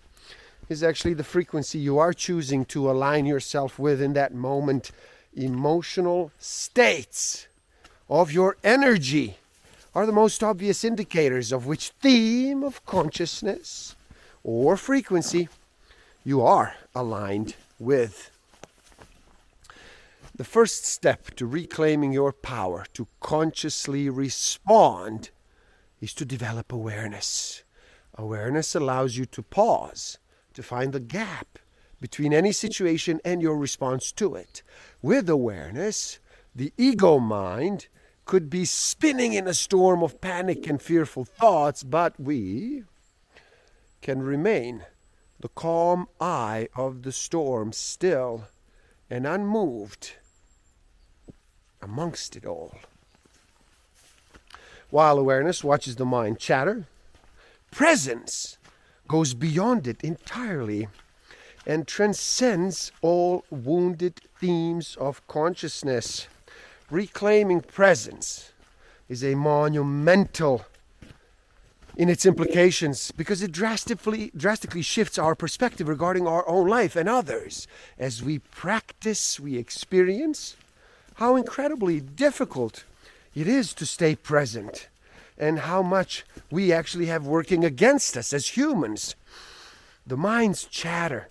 is 0.68 0.82
actually 0.82 1.14
the 1.14 1.24
frequency 1.24 1.78
you 1.78 1.98
are 1.98 2.12
choosing 2.12 2.64
to 2.66 2.90
align 2.90 3.26
yourself 3.26 3.78
with 3.78 4.02
in 4.02 4.12
that 4.14 4.34
moment. 4.34 4.90
Emotional 5.34 6.30
states 6.38 7.46
of 8.10 8.32
your 8.32 8.56
energy 8.64 9.36
are 9.94 10.06
the 10.06 10.12
most 10.12 10.42
obvious 10.42 10.84
indicators 10.84 11.52
of 11.52 11.66
which 11.66 11.90
theme 12.00 12.62
of 12.62 12.84
consciousness 12.84 13.96
or 14.44 14.76
frequency 14.76 15.48
you 16.24 16.42
are 16.42 16.74
aligned 16.94 17.54
with. 17.78 18.30
The 20.38 20.44
first 20.44 20.84
step 20.86 21.34
to 21.34 21.46
reclaiming 21.46 22.12
your 22.12 22.32
power 22.32 22.86
to 22.94 23.08
consciously 23.18 24.08
respond 24.08 25.30
is 26.00 26.14
to 26.14 26.24
develop 26.24 26.70
awareness. 26.70 27.64
Awareness 28.14 28.76
allows 28.76 29.16
you 29.16 29.26
to 29.26 29.42
pause, 29.42 30.18
to 30.54 30.62
find 30.62 30.92
the 30.92 31.00
gap 31.00 31.58
between 32.00 32.32
any 32.32 32.52
situation 32.52 33.20
and 33.24 33.42
your 33.42 33.56
response 33.56 34.12
to 34.12 34.36
it. 34.36 34.62
With 35.02 35.28
awareness, 35.28 36.20
the 36.54 36.72
ego 36.78 37.18
mind 37.18 37.88
could 38.24 38.48
be 38.48 38.64
spinning 38.64 39.32
in 39.32 39.48
a 39.48 39.54
storm 39.54 40.04
of 40.04 40.20
panic 40.20 40.68
and 40.68 40.80
fearful 40.80 41.24
thoughts, 41.24 41.82
but 41.82 42.14
we 42.20 42.84
can 44.02 44.22
remain 44.22 44.84
the 45.40 45.48
calm 45.48 46.06
eye 46.20 46.68
of 46.76 47.02
the 47.02 47.10
storm 47.10 47.72
still 47.72 48.44
and 49.10 49.26
unmoved 49.26 50.12
amongst 51.82 52.36
it 52.36 52.44
all. 52.44 52.74
While 54.90 55.18
awareness 55.18 55.62
watches 55.62 55.96
the 55.96 56.04
mind 56.04 56.38
chatter, 56.38 56.86
presence 57.70 58.58
goes 59.06 59.34
beyond 59.34 59.86
it 59.86 60.02
entirely 60.02 60.88
and 61.66 61.86
transcends 61.86 62.90
all 63.02 63.44
wounded 63.50 64.20
themes 64.40 64.96
of 64.98 65.26
consciousness. 65.26 66.26
Reclaiming 66.90 67.60
presence 67.60 68.52
is 69.08 69.22
a 69.22 69.34
monumental 69.34 70.64
in 71.98 72.08
its 72.08 72.24
implications 72.24 73.10
because 73.10 73.42
it 73.42 73.50
drastically 73.50 74.30
drastically 74.36 74.82
shifts 74.82 75.18
our 75.18 75.34
perspective 75.34 75.88
regarding 75.88 76.26
our 76.26 76.48
own 76.48 76.68
life 76.68 76.94
and 76.94 77.08
others 77.08 77.66
as 77.98 78.22
we 78.22 78.38
practice 78.38 79.40
we 79.40 79.56
experience 79.56 80.56
how 81.18 81.34
incredibly 81.34 82.00
difficult 82.00 82.84
it 83.34 83.48
is 83.48 83.74
to 83.74 83.84
stay 83.84 84.14
present 84.14 84.88
and 85.36 85.58
how 85.58 85.82
much 85.82 86.24
we 86.48 86.72
actually 86.72 87.06
have 87.06 87.26
working 87.26 87.64
against 87.64 88.16
us 88.16 88.32
as 88.32 88.56
humans. 88.56 89.16
The 90.06 90.16
mind's 90.16 90.64
chatter 90.64 91.28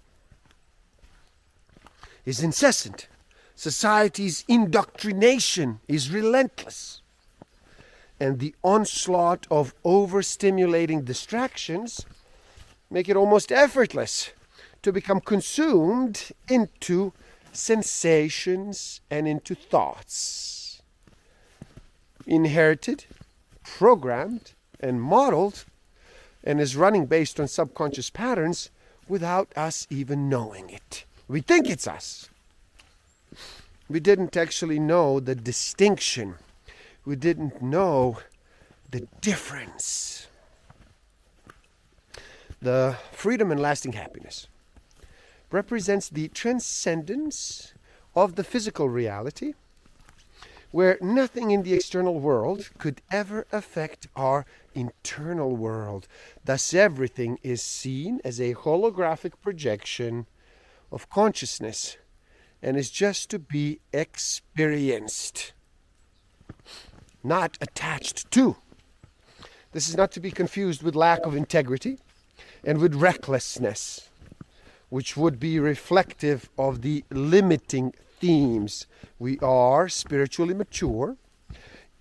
is 2.25 2.43
incessant. 2.43 3.07
Society's 3.55 4.43
indoctrination 4.49 5.79
is 5.87 6.11
relentless. 6.11 7.01
And 8.19 8.39
the 8.39 8.55
onslaught 8.63 9.47
of 9.49 9.73
overstimulating 9.83 11.05
distractions 11.05 12.05
make 12.91 13.07
it 13.07 13.15
almost 13.15 13.53
effortless 13.53 14.31
to 14.81 14.91
become 14.91 15.21
consumed 15.21 16.31
into 16.49 17.13
sensations 17.57 19.01
and 19.09 19.27
into 19.27 19.55
thoughts. 19.55 20.81
Inherited, 22.25 23.05
programmed, 23.63 24.53
and 24.79 25.01
modeled, 25.01 25.65
and 26.43 26.61
is 26.61 26.75
running 26.75 27.07
based 27.07 27.39
on 27.39 27.47
subconscious 27.47 28.09
patterns 28.09 28.69
without 29.07 29.51
us 29.57 29.87
even 29.89 30.29
knowing 30.29 30.69
it. 30.69 31.05
We 31.27 31.41
think 31.41 31.69
it's 31.69 31.87
us. 31.87 32.29
We 33.89 33.99
didn't 33.99 34.37
actually 34.37 34.79
know 34.79 35.19
the 35.19 35.35
distinction. 35.35 36.35
We 37.05 37.15
didn't 37.15 37.61
know 37.61 38.19
the 38.91 39.07
difference. 39.21 40.27
The 42.61 42.97
freedom 43.11 43.51
and 43.51 43.59
lasting 43.59 43.93
happiness 43.93 44.47
represents 45.51 46.09
the 46.09 46.27
transcendence 46.29 47.73
of 48.15 48.35
the 48.35 48.43
physical 48.43 48.89
reality, 48.89 49.53
where 50.71 50.97
nothing 51.01 51.51
in 51.51 51.63
the 51.63 51.73
external 51.73 52.19
world 52.19 52.69
could 52.77 53.01
ever 53.11 53.45
affect 53.51 54.07
our 54.15 54.45
internal 54.73 55.55
world. 55.55 56.07
Thus, 56.43 56.73
everything 56.73 57.39
is 57.41 57.61
seen 57.63 58.19
as 58.25 58.41
a 58.41 58.55
holographic 58.55 59.33
projection 59.41 60.27
of 60.91 61.09
consciousness 61.09 61.97
and 62.61 62.75
is 62.75 62.89
just 62.89 63.29
to 63.29 63.39
be 63.39 63.79
experienced, 63.93 65.53
not 67.23 67.57
attached 67.61 68.29
to. 68.31 68.57
This 69.71 69.87
is 69.87 69.95
not 69.95 70.11
to 70.13 70.19
be 70.19 70.31
confused 70.31 70.81
with 70.81 70.95
lack 70.95 71.25
of 71.25 71.35
integrity 71.35 71.99
and 72.63 72.79
with 72.79 72.95
recklessness 72.95 74.06
which 74.89 75.17
would 75.17 75.39
be 75.39 75.59
reflective 75.59 76.49
of 76.57 76.81
the 76.81 77.03
limiting 77.11 77.93
themes. 78.19 78.87
We 79.19 79.37
are 79.39 79.89
spiritually 79.89 80.53
mature, 80.53 81.17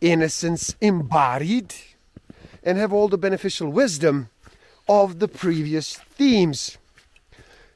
innocence 0.00 0.76
embodied, 0.80 1.74
and 2.62 2.78
have 2.78 2.92
all 2.92 3.08
the 3.08 3.18
beneficial 3.18 3.70
wisdom 3.70 4.28
of 4.88 5.18
the 5.18 5.28
previous 5.28 5.96
themes. 5.96 6.78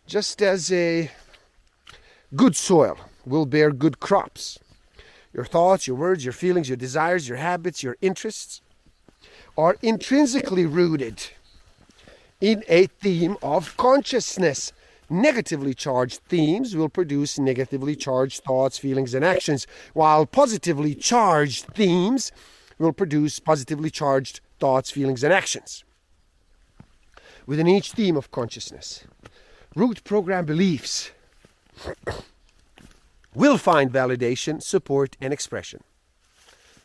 Just 0.07 0.43
as 0.43 0.73
a 0.73 1.11
good 2.35 2.57
soil 2.57 2.99
will 3.25 3.47
bear 3.47 3.71
good 3.71 4.01
crops, 4.01 4.59
your 5.33 5.45
thoughts, 5.45 5.87
your 5.87 5.97
words, 5.97 6.25
your 6.25 6.33
feelings, 6.33 6.69
your 6.69 6.77
desires, 6.77 7.29
your 7.29 7.39
habits, 7.39 7.83
your 7.83 7.97
interests 8.01 8.61
are 9.57 9.77
intrinsically 9.83 10.67
rooted 10.67 11.23
in 12.41 12.65
a 12.69 12.87
theme 12.87 13.37
of 13.43 13.77
consciousness 13.77 14.73
Negatively 15.13 15.75
charged 15.75 16.21
themes 16.29 16.77
will 16.77 16.89
produce 16.89 17.37
negatively 17.37 17.97
charged 17.97 18.45
thoughts, 18.45 18.79
feelings, 18.79 19.13
and 19.13 19.25
actions, 19.25 19.67
while 19.93 20.25
positively 20.25 20.95
charged 20.95 21.67
themes 21.75 22.31
will 22.79 22.93
produce 22.93 23.41
positively 23.41 23.91
charged 23.91 24.41
thoughts, 24.61 24.93
feelings, 24.93 25.25
and 25.25 25.33
actions. 25.33 25.83
Within 27.45 27.67
each 27.67 27.91
theme 27.91 28.17
of 28.17 28.31
consciousness, 28.31 29.05
root 29.75 30.05
program 30.05 30.45
beliefs 30.45 31.11
will 33.35 33.59
find 33.59 33.93
validation, 33.93 34.63
support, 34.63 35.17
and 35.21 35.33
expression 35.33 35.83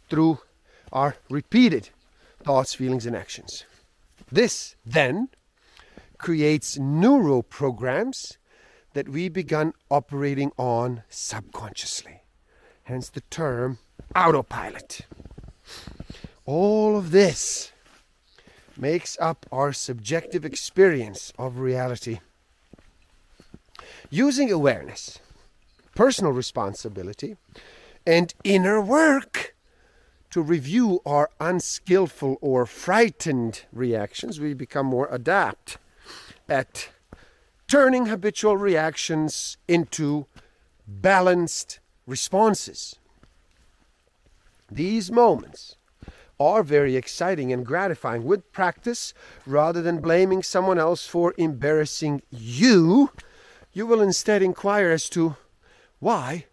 through 0.09 0.39
our 0.91 1.15
repeated 1.29 1.89
thoughts, 2.43 2.73
feelings, 2.73 3.05
and 3.05 3.15
actions. 3.15 3.65
This, 4.31 4.75
then, 4.83 5.29
creates 6.17 6.77
neural 6.77 7.43
programs 7.43 8.37
that 8.93 9.09
we 9.09 9.29
begun 9.29 9.73
operating 9.91 10.51
on 10.57 11.03
subconsciously. 11.09 12.21
Hence 12.83 13.09
the 13.09 13.21
term 13.21 13.79
autopilot. 14.15 15.01
All 16.45 16.97
of 16.97 17.11
this 17.11 17.71
makes 18.77 19.17
up 19.19 19.45
our 19.51 19.73
subjective 19.73 20.45
experience 20.45 21.33
of 21.37 21.59
reality. 21.59 22.19
Using 24.09 24.51
awareness, 24.51 25.19
personal 25.95 26.31
responsibility, 26.31 27.37
and 28.05 28.33
inner 28.43 28.79
work 28.79 29.55
to 30.29 30.41
review 30.41 31.01
our 31.05 31.29
unskillful 31.39 32.37
or 32.41 32.65
frightened 32.65 33.63
reactions, 33.71 34.39
we 34.39 34.53
become 34.53 34.85
more 34.85 35.07
adept 35.11 35.77
at 36.49 36.89
turning 37.67 38.07
habitual 38.07 38.57
reactions 38.57 39.57
into 39.67 40.27
balanced 40.87 41.79
responses. 42.05 42.95
These 44.71 45.11
moments 45.11 45.77
are 46.39 46.63
very 46.63 46.95
exciting 46.95 47.51
and 47.53 47.65
gratifying 47.65 48.23
with 48.23 48.51
practice 48.51 49.13
rather 49.45 49.81
than 49.81 50.01
blaming 50.01 50.43
someone 50.43 50.77
else 50.77 51.07
for 51.07 51.33
embarrassing 51.37 52.21
you. 52.29 53.11
You 53.71 53.85
will 53.85 54.01
instead 54.01 54.41
inquire 54.41 54.91
as 54.91 55.09
to 55.09 55.37
why 55.99 56.45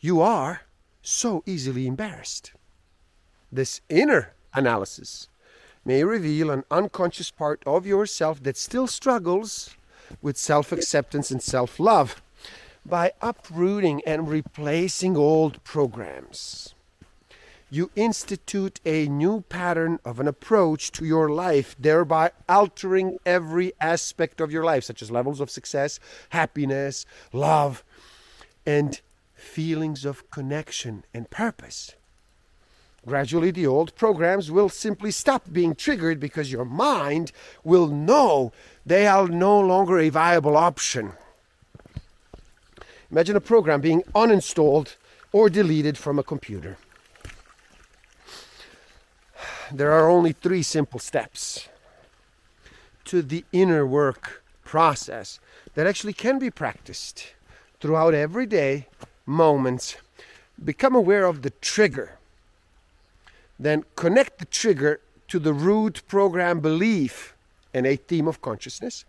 you 0.00 0.20
are 0.20 0.62
so 1.02 1.42
easily 1.46 1.86
embarrassed. 1.86 2.52
This 3.52 3.80
inner 3.88 4.34
analysis 4.54 5.28
may 5.86 6.02
reveal 6.02 6.50
an 6.50 6.64
unconscious 6.68 7.30
part 7.30 7.62
of 7.64 7.86
yourself 7.86 8.42
that 8.42 8.56
still 8.56 8.88
struggles 8.88 9.76
with 10.20 10.36
self 10.36 10.72
acceptance 10.72 11.30
and 11.30 11.42
self 11.42 11.78
love 11.78 12.20
by 12.84 13.12
uprooting 13.22 14.02
and 14.04 14.28
replacing 14.28 15.16
old 15.16 15.62
programs. 15.62 16.74
You 17.70 17.90
institute 17.96 18.80
a 18.84 19.06
new 19.06 19.42
pattern 19.42 19.98
of 20.04 20.20
an 20.20 20.28
approach 20.28 20.92
to 20.92 21.04
your 21.04 21.28
life, 21.28 21.74
thereby 21.78 22.30
altering 22.48 23.18
every 23.24 23.72
aspect 23.80 24.40
of 24.40 24.52
your 24.52 24.64
life, 24.64 24.84
such 24.84 25.02
as 25.02 25.10
levels 25.10 25.40
of 25.40 25.50
success, 25.50 25.98
happiness, 26.30 27.06
love, 27.32 27.84
and 28.64 29.00
feelings 29.34 30.04
of 30.04 30.28
connection 30.30 31.04
and 31.12 31.28
purpose. 31.30 31.94
Gradually, 33.06 33.52
the 33.52 33.68
old 33.68 33.94
programs 33.94 34.50
will 34.50 34.68
simply 34.68 35.12
stop 35.12 35.44
being 35.52 35.76
triggered 35.76 36.18
because 36.18 36.50
your 36.50 36.64
mind 36.64 37.30
will 37.62 37.86
know 37.86 38.52
they 38.84 39.06
are 39.06 39.28
no 39.28 39.60
longer 39.60 40.00
a 40.00 40.08
viable 40.08 40.56
option. 40.56 41.12
Imagine 43.08 43.36
a 43.36 43.40
program 43.40 43.80
being 43.80 44.02
uninstalled 44.12 44.96
or 45.30 45.48
deleted 45.48 45.96
from 45.96 46.18
a 46.18 46.24
computer. 46.24 46.78
There 49.72 49.92
are 49.92 50.10
only 50.10 50.32
three 50.32 50.64
simple 50.64 50.98
steps 50.98 51.68
to 53.04 53.22
the 53.22 53.44
inner 53.52 53.86
work 53.86 54.42
process 54.64 55.38
that 55.74 55.86
actually 55.86 56.12
can 56.12 56.40
be 56.40 56.50
practiced 56.50 57.34
throughout 57.78 58.14
everyday 58.14 58.88
moments. 59.24 59.96
Become 60.64 60.96
aware 60.96 61.24
of 61.24 61.42
the 61.42 61.50
trigger 61.50 62.18
then 63.58 63.84
connect 63.94 64.38
the 64.38 64.44
trigger 64.44 65.00
to 65.28 65.38
the 65.38 65.52
root 65.52 66.02
program 66.06 66.60
belief 66.60 67.34
and 67.72 67.86
a 67.86 67.96
theme 67.96 68.28
of 68.28 68.40
consciousness, 68.40 69.04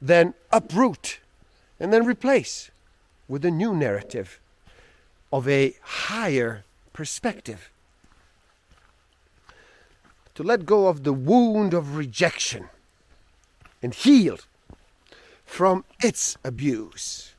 then 0.00 0.34
uproot 0.50 1.20
and 1.78 1.92
then 1.92 2.04
replace 2.04 2.70
with 3.28 3.44
a 3.44 3.50
new 3.50 3.74
narrative 3.74 4.40
of 5.32 5.48
a 5.48 5.74
higher 5.82 6.64
perspective. 6.92 7.70
To 10.34 10.42
let 10.42 10.66
go 10.66 10.88
of 10.88 11.04
the 11.04 11.12
wound 11.12 11.74
of 11.74 11.96
rejection 11.96 12.68
and 13.82 13.94
heal 13.94 14.38
from 15.44 15.84
its 16.02 16.36
abuse. 16.44 17.34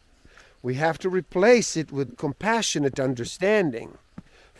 We 0.61 0.75
have 0.75 0.97
to 0.99 1.09
replace 1.09 1.75
it 1.75 1.91
with 1.91 2.17
compassionate 2.17 2.99
understanding 2.99 3.97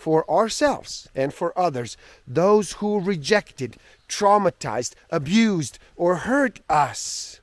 for 0.03 0.29
ourselves 0.29 1.07
and 1.15 1.33
for 1.33 1.57
others, 1.57 1.95
those 2.27 2.73
who 2.73 2.99
rejected, 2.99 3.77
traumatized, 4.09 4.95
abused, 5.09 5.79
or 5.95 6.15
hurt 6.27 6.59
us 6.67 7.39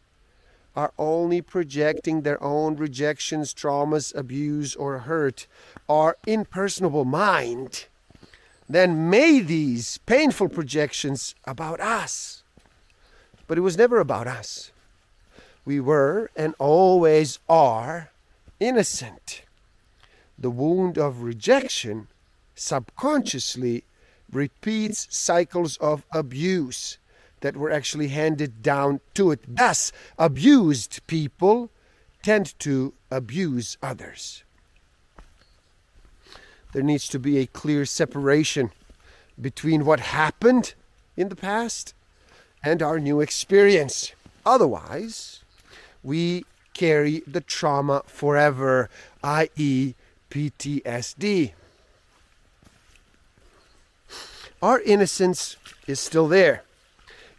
are 0.77 0.93
only 0.99 1.41
projecting 1.41 2.21
their 2.21 2.41
own 2.43 2.77
rejections, 2.77 3.55
traumas, 3.55 4.15
abuse, 4.15 4.77
or 4.77 4.99
hurt, 4.99 5.47
our 5.89 6.19
impersonable 6.27 7.07
mind, 7.07 7.87
then 8.69 9.09
may 9.09 9.41
these 9.41 9.97
painful 10.05 10.51
projections 10.51 11.35
about 11.47 11.81
us. 11.81 12.43
But 13.47 13.57
it 13.57 13.63
was 13.63 13.79
never 13.79 14.01
about 14.01 14.27
us. 14.27 14.71
We 15.65 15.81
were 15.81 16.31
and 16.37 16.55
always 16.59 17.39
are 17.49 18.11
innocent. 18.61 19.45
The 20.39 20.51
wound 20.51 20.99
of 20.99 21.23
rejection 21.23 22.09
subconsciously 22.55 23.85
repeats 24.33 25.07
cycles 25.11 25.77
of 25.79 26.05
abuse 26.13 26.99
that 27.41 27.57
were 27.57 27.71
actually 27.71 28.09
handed 28.09 28.63
down 28.63 29.01
to 29.15 29.31
it. 29.31 29.41
Thus, 29.49 29.93
abused 30.19 31.07
people 31.07 31.71
tend 32.23 32.59
to 32.61 32.93
abuse 33.11 33.79
others. 33.83 34.45
There 36.73 36.83
needs 36.83 37.09
to 37.09 37.19
be 37.19 37.39
a 37.39 37.47
clear 37.47 37.85
separation 37.85 38.71
between 39.41 39.85
what 39.85 40.01
happened 40.01 40.75
in 41.17 41.29
the 41.29 41.37
past 41.37 41.95
and 42.63 42.83
our 42.83 43.01
new 43.01 43.21
experience. 43.21 44.13
Otherwise, 44.45 45.43
we 46.03 46.45
carry 46.75 47.23
the 47.27 47.41
trauma 47.41 48.03
forever, 48.07 48.89
i.e., 49.25 49.95
PTSD 50.31 51.53
our 54.63 54.81
innocence 54.81 55.57
is 55.87 56.01
still 56.01 56.29
there, 56.29 56.65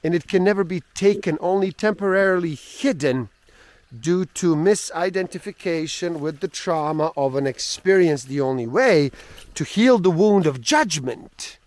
and 0.04 0.16
it 0.16 0.28
can 0.28 0.44
never 0.44 0.64
be 0.64 0.82
taken, 0.96 1.38
only 1.40 1.72
temporarily 1.72 2.56
hidden 2.56 3.30
due 3.98 4.26
to 4.26 4.56
misidentification 4.56 6.20
with 6.20 6.40
the 6.40 6.48
trauma 6.48 7.12
of 7.18 7.36
an 7.36 7.46
experience. 7.46 8.24
The 8.24 8.42
only 8.42 8.66
way 8.66 9.12
to 9.56 9.64
heal 9.64 10.00
the 10.00 10.10
wound 10.10 10.48
of 10.48 10.62
judgment 10.62 11.58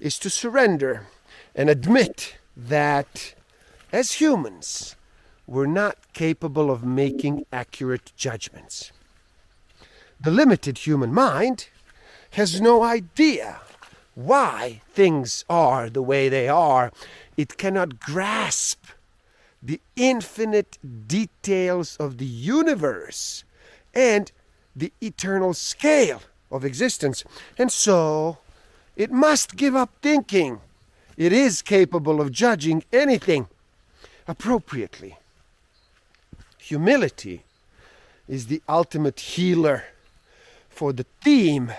is 0.00 0.18
to 0.20 0.30
surrender 0.30 1.06
and 1.54 1.68
admit 1.68 2.36
that 2.56 3.34
as 3.92 4.12
humans, 4.12 4.96
we're 5.46 5.66
not 5.66 5.96
capable 6.12 6.70
of 6.70 6.84
making 6.84 7.46
accurate 7.52 8.12
judgments. 8.16 8.92
The 10.20 10.30
limited 10.30 10.78
human 10.78 11.12
mind 11.12 11.68
has 12.32 12.60
no 12.60 12.82
idea 12.82 13.60
why 14.18 14.80
things 14.92 15.44
are 15.48 15.88
the 15.88 16.02
way 16.02 16.28
they 16.28 16.48
are. 16.48 16.90
It 17.36 17.56
cannot 17.56 18.00
grasp 18.00 18.86
the 19.62 19.80
infinite 19.94 20.76
details 21.06 21.96
of 21.98 22.18
the 22.18 22.26
universe 22.26 23.44
and 23.94 24.32
the 24.74 24.92
eternal 25.00 25.54
scale 25.54 26.20
of 26.50 26.64
existence. 26.64 27.22
And 27.56 27.70
so 27.70 28.38
it 28.96 29.12
must 29.12 29.54
give 29.54 29.76
up 29.76 29.90
thinking. 30.02 30.62
It 31.16 31.32
is 31.32 31.62
capable 31.62 32.20
of 32.20 32.32
judging 32.32 32.82
anything 32.92 33.46
appropriately. 34.26 35.16
Humility 36.58 37.44
is 38.26 38.48
the 38.48 38.62
ultimate 38.68 39.20
healer 39.20 39.84
for 40.68 40.92
the 40.92 41.06
theme 41.22 41.72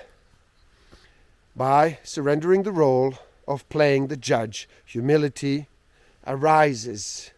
by 1.60 2.00
surrendering 2.04 2.64
the 2.64 2.72
role 2.72 3.16
of 3.46 3.68
playing 3.68 4.08
the 4.08 4.16
judge. 4.16 4.70
Humility 4.86 5.68
arises 6.26 7.32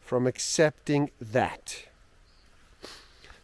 from 0.00 0.26
accepting 0.26 1.10
that. 1.20 1.84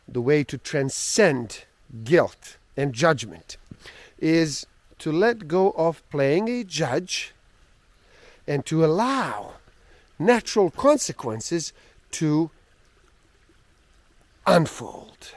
The 0.08 0.22
way 0.22 0.42
to 0.44 0.56
transcend 0.56 1.66
guilt 2.02 2.56
and 2.78 2.94
judgment 2.94 3.58
is 4.18 4.66
to 5.00 5.12
let 5.12 5.48
go 5.48 5.72
of 5.72 6.02
playing 6.08 6.48
a 6.48 6.64
judge 6.64 7.34
and 8.46 8.64
to 8.64 8.86
allow 8.86 9.56
natural 10.18 10.70
consequences 10.70 11.74
to 12.12 12.50
unfold. 14.46 15.34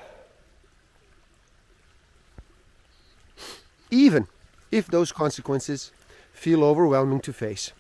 Even 3.92 4.28
if 4.72 4.88
those 4.88 5.12
consequences 5.12 5.92
feel 6.34 6.64
overwhelming 6.64 7.20
to 7.22 7.34
face. 7.34 7.72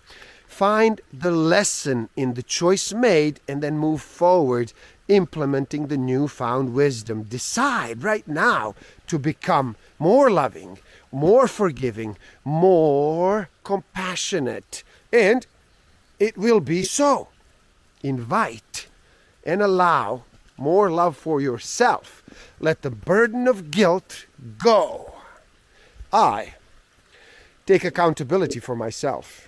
Find 0.47 0.99
the 1.13 1.31
lesson 1.31 2.09
in 2.15 2.33
the 2.33 2.43
choice 2.43 2.91
made 2.91 3.39
and 3.47 3.61
then 3.61 3.77
move 3.77 4.01
forward, 4.01 4.73
implementing 5.07 5.87
the 5.87 5.97
newfound 5.97 6.73
wisdom. 6.73 7.23
Decide 7.23 8.03
right 8.03 8.27
now 8.27 8.75
to 9.07 9.19
become 9.19 9.75
more 9.99 10.29
loving, 10.31 10.79
more 11.11 11.47
forgiving, 11.47 12.17
more 12.43 13.49
compassionate, 13.63 14.83
and 15.13 15.45
it 16.19 16.37
will 16.37 16.59
be 16.59 16.83
so. 16.83 17.29
Invite 18.01 18.87
and 19.45 19.61
allow 19.61 20.23
more 20.57 20.91
love 20.91 21.15
for 21.15 21.39
yourself. 21.39 22.23
Let 22.59 22.81
the 22.81 22.91
burden 22.91 23.47
of 23.47 23.71
guilt 23.71 24.25
go. 24.57 25.13
I 26.11 26.55
take 27.69 27.83
accountability 27.83 28.59
for 28.59 28.75
myself. 28.75 29.47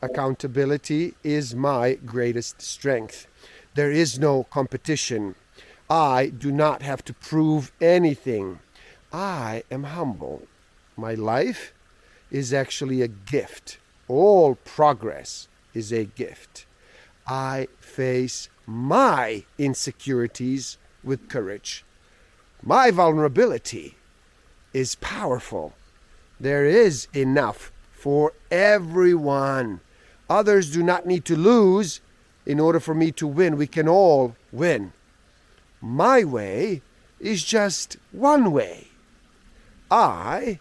Accountability 0.00 1.12
is 1.22 1.54
my 1.54 1.92
greatest 1.92 2.62
strength. 2.62 3.26
There 3.74 3.92
is 3.92 4.18
no 4.18 4.44
competition. 4.44 5.34
I 5.90 6.28
do 6.28 6.50
not 6.52 6.80
have 6.80 7.04
to 7.04 7.12
prove 7.12 7.70
anything. 7.78 8.60
I 9.12 9.62
am 9.70 9.84
humble. 9.84 10.44
My 10.96 11.12
life 11.12 11.74
is 12.30 12.54
actually 12.54 13.02
a 13.02 13.08
gift. 13.08 13.76
All 14.08 14.54
progress 14.54 15.46
is 15.74 15.92
a 15.92 16.06
gift. 16.06 16.64
I 17.26 17.68
face 17.78 18.48
my 18.66 19.44
insecurities 19.58 20.78
with 21.04 21.28
courage. 21.28 21.84
My 22.62 22.90
vulnerability 22.90 23.96
is 24.72 24.94
powerful. 24.94 25.74
There 26.40 26.64
is 26.64 27.06
enough 27.14 27.70
for 27.92 28.32
everyone. 28.50 29.80
Others 30.30 30.72
do 30.72 30.82
not 30.82 31.04
need 31.04 31.26
to 31.26 31.36
lose 31.36 32.00
in 32.46 32.58
order 32.58 32.80
for 32.80 32.94
me 32.94 33.12
to 33.12 33.26
win. 33.26 33.58
We 33.58 33.66
can 33.66 33.86
all 33.86 34.34
win. 34.50 34.92
My 35.82 36.24
way 36.24 36.80
is 37.18 37.44
just 37.44 37.98
one 38.10 38.52
way. 38.52 38.88
I 39.90 40.60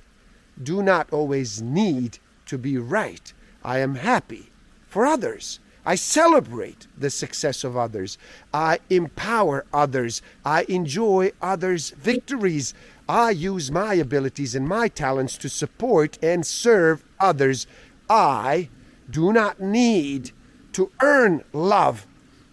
do 0.62 0.84
not 0.84 1.12
always 1.14 1.62
need 1.62 2.20
to 2.48 2.58
be 2.58 2.78
right. 2.78 3.32
I 3.64 3.80
am 3.80 3.96
happy 3.96 4.50
for 4.88 5.06
others. 5.06 5.60
I 5.86 5.96
celebrate 5.96 6.88
the 6.98 7.10
success 7.10 7.64
of 7.64 7.78
others. 7.78 8.18
I 8.54 8.80
empower 8.90 9.66
others. 9.72 10.22
I 10.44 10.64
enjoy 10.68 11.32
others' 11.42 11.92
victories. 11.92 12.74
I 13.10 13.32
use 13.32 13.72
my 13.72 13.96
abilities 13.96 14.54
and 14.54 14.68
my 14.68 14.88
talents 14.88 15.36
to 15.38 15.50
support 15.50 16.20
and 16.22 16.46
serve 16.46 17.04
others. 17.20 17.66
I 18.08 18.70
do 19.10 19.34
not 19.34 19.60
need 19.60 20.30
to 20.74 20.92
earn 21.02 21.44
love. 21.52 22.06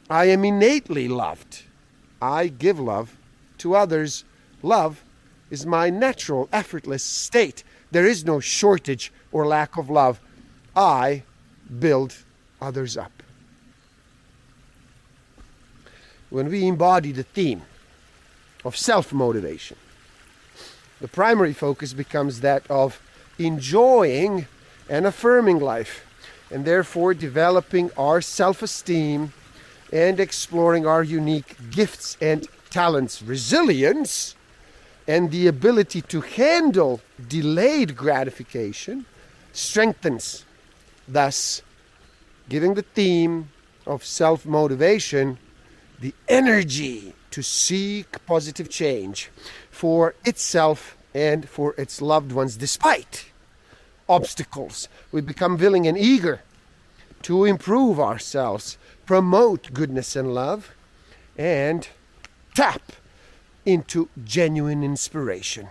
I 0.09 0.25
am 0.27 0.47
innately 0.47 1.09
loved. 1.09 1.65
I 2.23 2.47
give 2.47 2.81
love 2.81 3.19
to 3.59 3.77
others. 3.77 4.25
Love 4.63 5.05
is 5.51 5.67
my 5.67 5.91
natural, 5.91 6.49
effortless 6.51 7.03
state. 7.03 7.63
There 7.91 8.07
is 8.07 8.25
no 8.25 8.41
shortage 8.41 9.13
or 9.33 9.47
lack 9.47 9.77
of 9.77 9.91
love. 9.91 10.21
I 10.75 11.23
build 11.79 12.17
others 12.63 12.97
up. 12.97 13.13
When 16.31 16.49
we 16.49 16.67
embody 16.67 17.13
the 17.13 17.25
theme 17.25 17.61
of 18.65 18.75
self 18.75 19.13
motivation, 19.13 19.77
the 21.01 21.09
primary 21.09 21.53
focus 21.53 21.93
becomes 21.93 22.41
that 22.41 22.69
of 22.71 23.01
enjoying 23.39 24.47
and 24.89 25.07
affirming 25.07 25.59
life, 25.59 26.07
and 26.51 26.65
therefore 26.65 27.13
developing 27.13 27.91
our 27.97 28.21
self 28.21 28.63
esteem 28.63 29.33
and 29.93 30.19
exploring 30.21 30.87
our 30.87 31.03
unique 31.03 31.57
gifts 31.71 32.17
and 32.21 32.47
talents. 32.71 33.23
Resilience 33.23 34.35
and 35.07 35.31
the 35.31 35.47
ability 35.47 36.03
to 36.03 36.21
handle 36.21 37.01
delayed 37.29 37.97
gratification 37.97 39.07
strengthens, 39.53 40.45
thus, 41.07 41.63
giving 42.49 42.75
the 42.75 42.83
theme 42.83 43.49
of 43.87 44.05
self 44.05 44.47
motivation 44.47 45.39
the 46.01 46.15
energy 46.29 47.15
to 47.31 47.43
seek 47.43 48.25
positive 48.27 48.69
change 48.69 49.31
for 49.77 50.15
itself 50.25 50.97
and 51.13 51.47
for 51.47 51.75
its 51.77 52.01
loved 52.01 52.33
ones 52.33 52.57
despite 52.57 53.27
obstacles. 54.09 54.89
We 55.13 55.21
become 55.21 55.59
willing 55.59 55.87
and 55.87 55.99
eager 55.99 56.41
to 57.23 57.45
improve 57.45 58.01
ourselves, 58.01 58.79
promote 59.05 59.75
goodness 59.75 60.17
and 60.17 60.33
love, 60.33 60.75
and 61.37 61.87
tap 62.55 62.93
into 63.67 64.09
genuine 64.25 64.83
inspiration. 64.83 65.69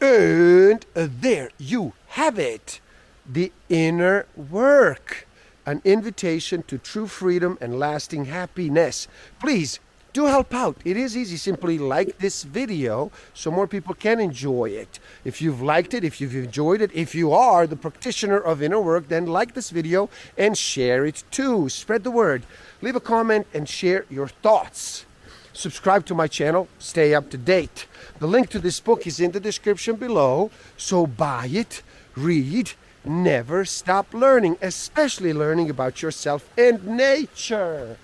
And 0.00 0.84
there 0.94 1.50
you 1.56 1.92
have 2.08 2.36
it 2.36 2.80
the 3.24 3.52
inner 3.68 4.26
work 4.34 5.28
an 5.66 5.82
invitation 5.84 6.64
to 6.64 6.78
true 6.78 7.06
freedom 7.06 7.58
and 7.60 7.78
lasting 7.78 8.24
happiness. 8.24 9.06
Please 9.38 9.78
do 10.12 10.24
help 10.26 10.54
out. 10.54 10.76
It 10.84 10.96
is 10.96 11.16
easy. 11.16 11.36
Simply 11.36 11.78
like 11.78 12.18
this 12.18 12.42
video 12.42 13.10
so 13.34 13.50
more 13.50 13.66
people 13.66 13.94
can 13.94 14.20
enjoy 14.20 14.70
it. 14.70 14.98
If 15.24 15.40
you've 15.40 15.62
liked 15.62 15.94
it, 15.94 16.04
if 16.04 16.20
you've 16.20 16.34
enjoyed 16.34 16.80
it, 16.80 16.90
if 16.94 17.14
you 17.14 17.32
are 17.32 17.66
the 17.66 17.76
practitioner 17.76 18.38
of 18.38 18.62
inner 18.62 18.80
work, 18.80 19.08
then 19.08 19.26
like 19.26 19.54
this 19.54 19.70
video 19.70 20.08
and 20.36 20.56
share 20.56 21.04
it 21.04 21.24
too. 21.30 21.68
Spread 21.68 22.04
the 22.04 22.10
word. 22.10 22.42
Leave 22.80 22.96
a 22.96 23.00
comment 23.00 23.46
and 23.52 23.68
share 23.68 24.06
your 24.10 24.28
thoughts. 24.28 25.04
Subscribe 25.52 26.06
to 26.06 26.14
my 26.14 26.28
channel, 26.28 26.68
stay 26.78 27.14
up 27.14 27.30
to 27.30 27.36
date. 27.36 27.86
The 28.20 28.28
link 28.28 28.48
to 28.50 28.60
this 28.60 28.78
book 28.78 29.08
is 29.08 29.18
in 29.18 29.32
the 29.32 29.40
description 29.40 29.96
below, 29.96 30.52
so 30.76 31.04
buy 31.04 31.48
it, 31.50 31.82
read, 32.16 32.72
never 33.04 33.64
stop 33.64 34.14
learning, 34.14 34.56
especially 34.62 35.32
learning 35.32 35.68
about 35.68 36.00
yourself 36.00 36.48
and 36.56 36.86
nature. 36.86 37.96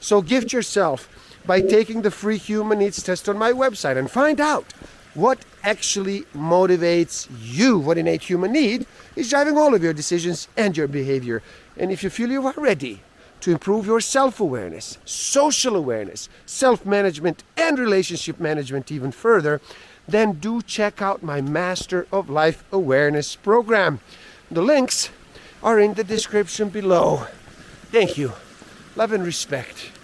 So 0.00 0.22
gift 0.22 0.50
yourself 0.50 1.27
by 1.48 1.62
taking 1.62 2.02
the 2.02 2.10
free 2.10 2.36
human 2.36 2.78
needs 2.78 3.02
test 3.02 3.26
on 3.26 3.38
my 3.38 3.52
website 3.52 3.96
and 3.96 4.10
find 4.10 4.38
out 4.38 4.70
what 5.14 5.38
actually 5.64 6.20
motivates 6.36 7.26
you. 7.40 7.78
What 7.78 7.96
innate 7.96 8.24
human 8.24 8.52
need 8.52 8.86
is 9.16 9.30
driving 9.30 9.56
all 9.56 9.74
of 9.74 9.82
your 9.82 9.94
decisions 9.94 10.46
and 10.58 10.76
your 10.76 10.86
behavior. 10.86 11.42
And 11.78 11.90
if 11.90 12.04
you 12.04 12.10
feel 12.10 12.30
you 12.30 12.46
are 12.46 12.54
ready 12.58 13.00
to 13.40 13.50
improve 13.50 13.86
your 13.86 14.02
self 14.02 14.40
awareness, 14.40 14.98
social 15.06 15.74
awareness, 15.74 16.28
self 16.44 16.84
management, 16.84 17.42
and 17.56 17.78
relationship 17.78 18.38
management 18.38 18.92
even 18.92 19.10
further, 19.10 19.62
then 20.06 20.34
do 20.34 20.60
check 20.60 21.00
out 21.00 21.22
my 21.22 21.40
Master 21.40 22.06
of 22.12 22.28
Life 22.28 22.62
Awareness 22.70 23.36
program. 23.36 24.00
The 24.50 24.62
links 24.62 25.08
are 25.62 25.80
in 25.80 25.94
the 25.94 26.04
description 26.04 26.68
below. 26.68 27.26
Thank 27.90 28.18
you. 28.18 28.34
Love 28.96 29.12
and 29.12 29.24
respect. 29.24 29.97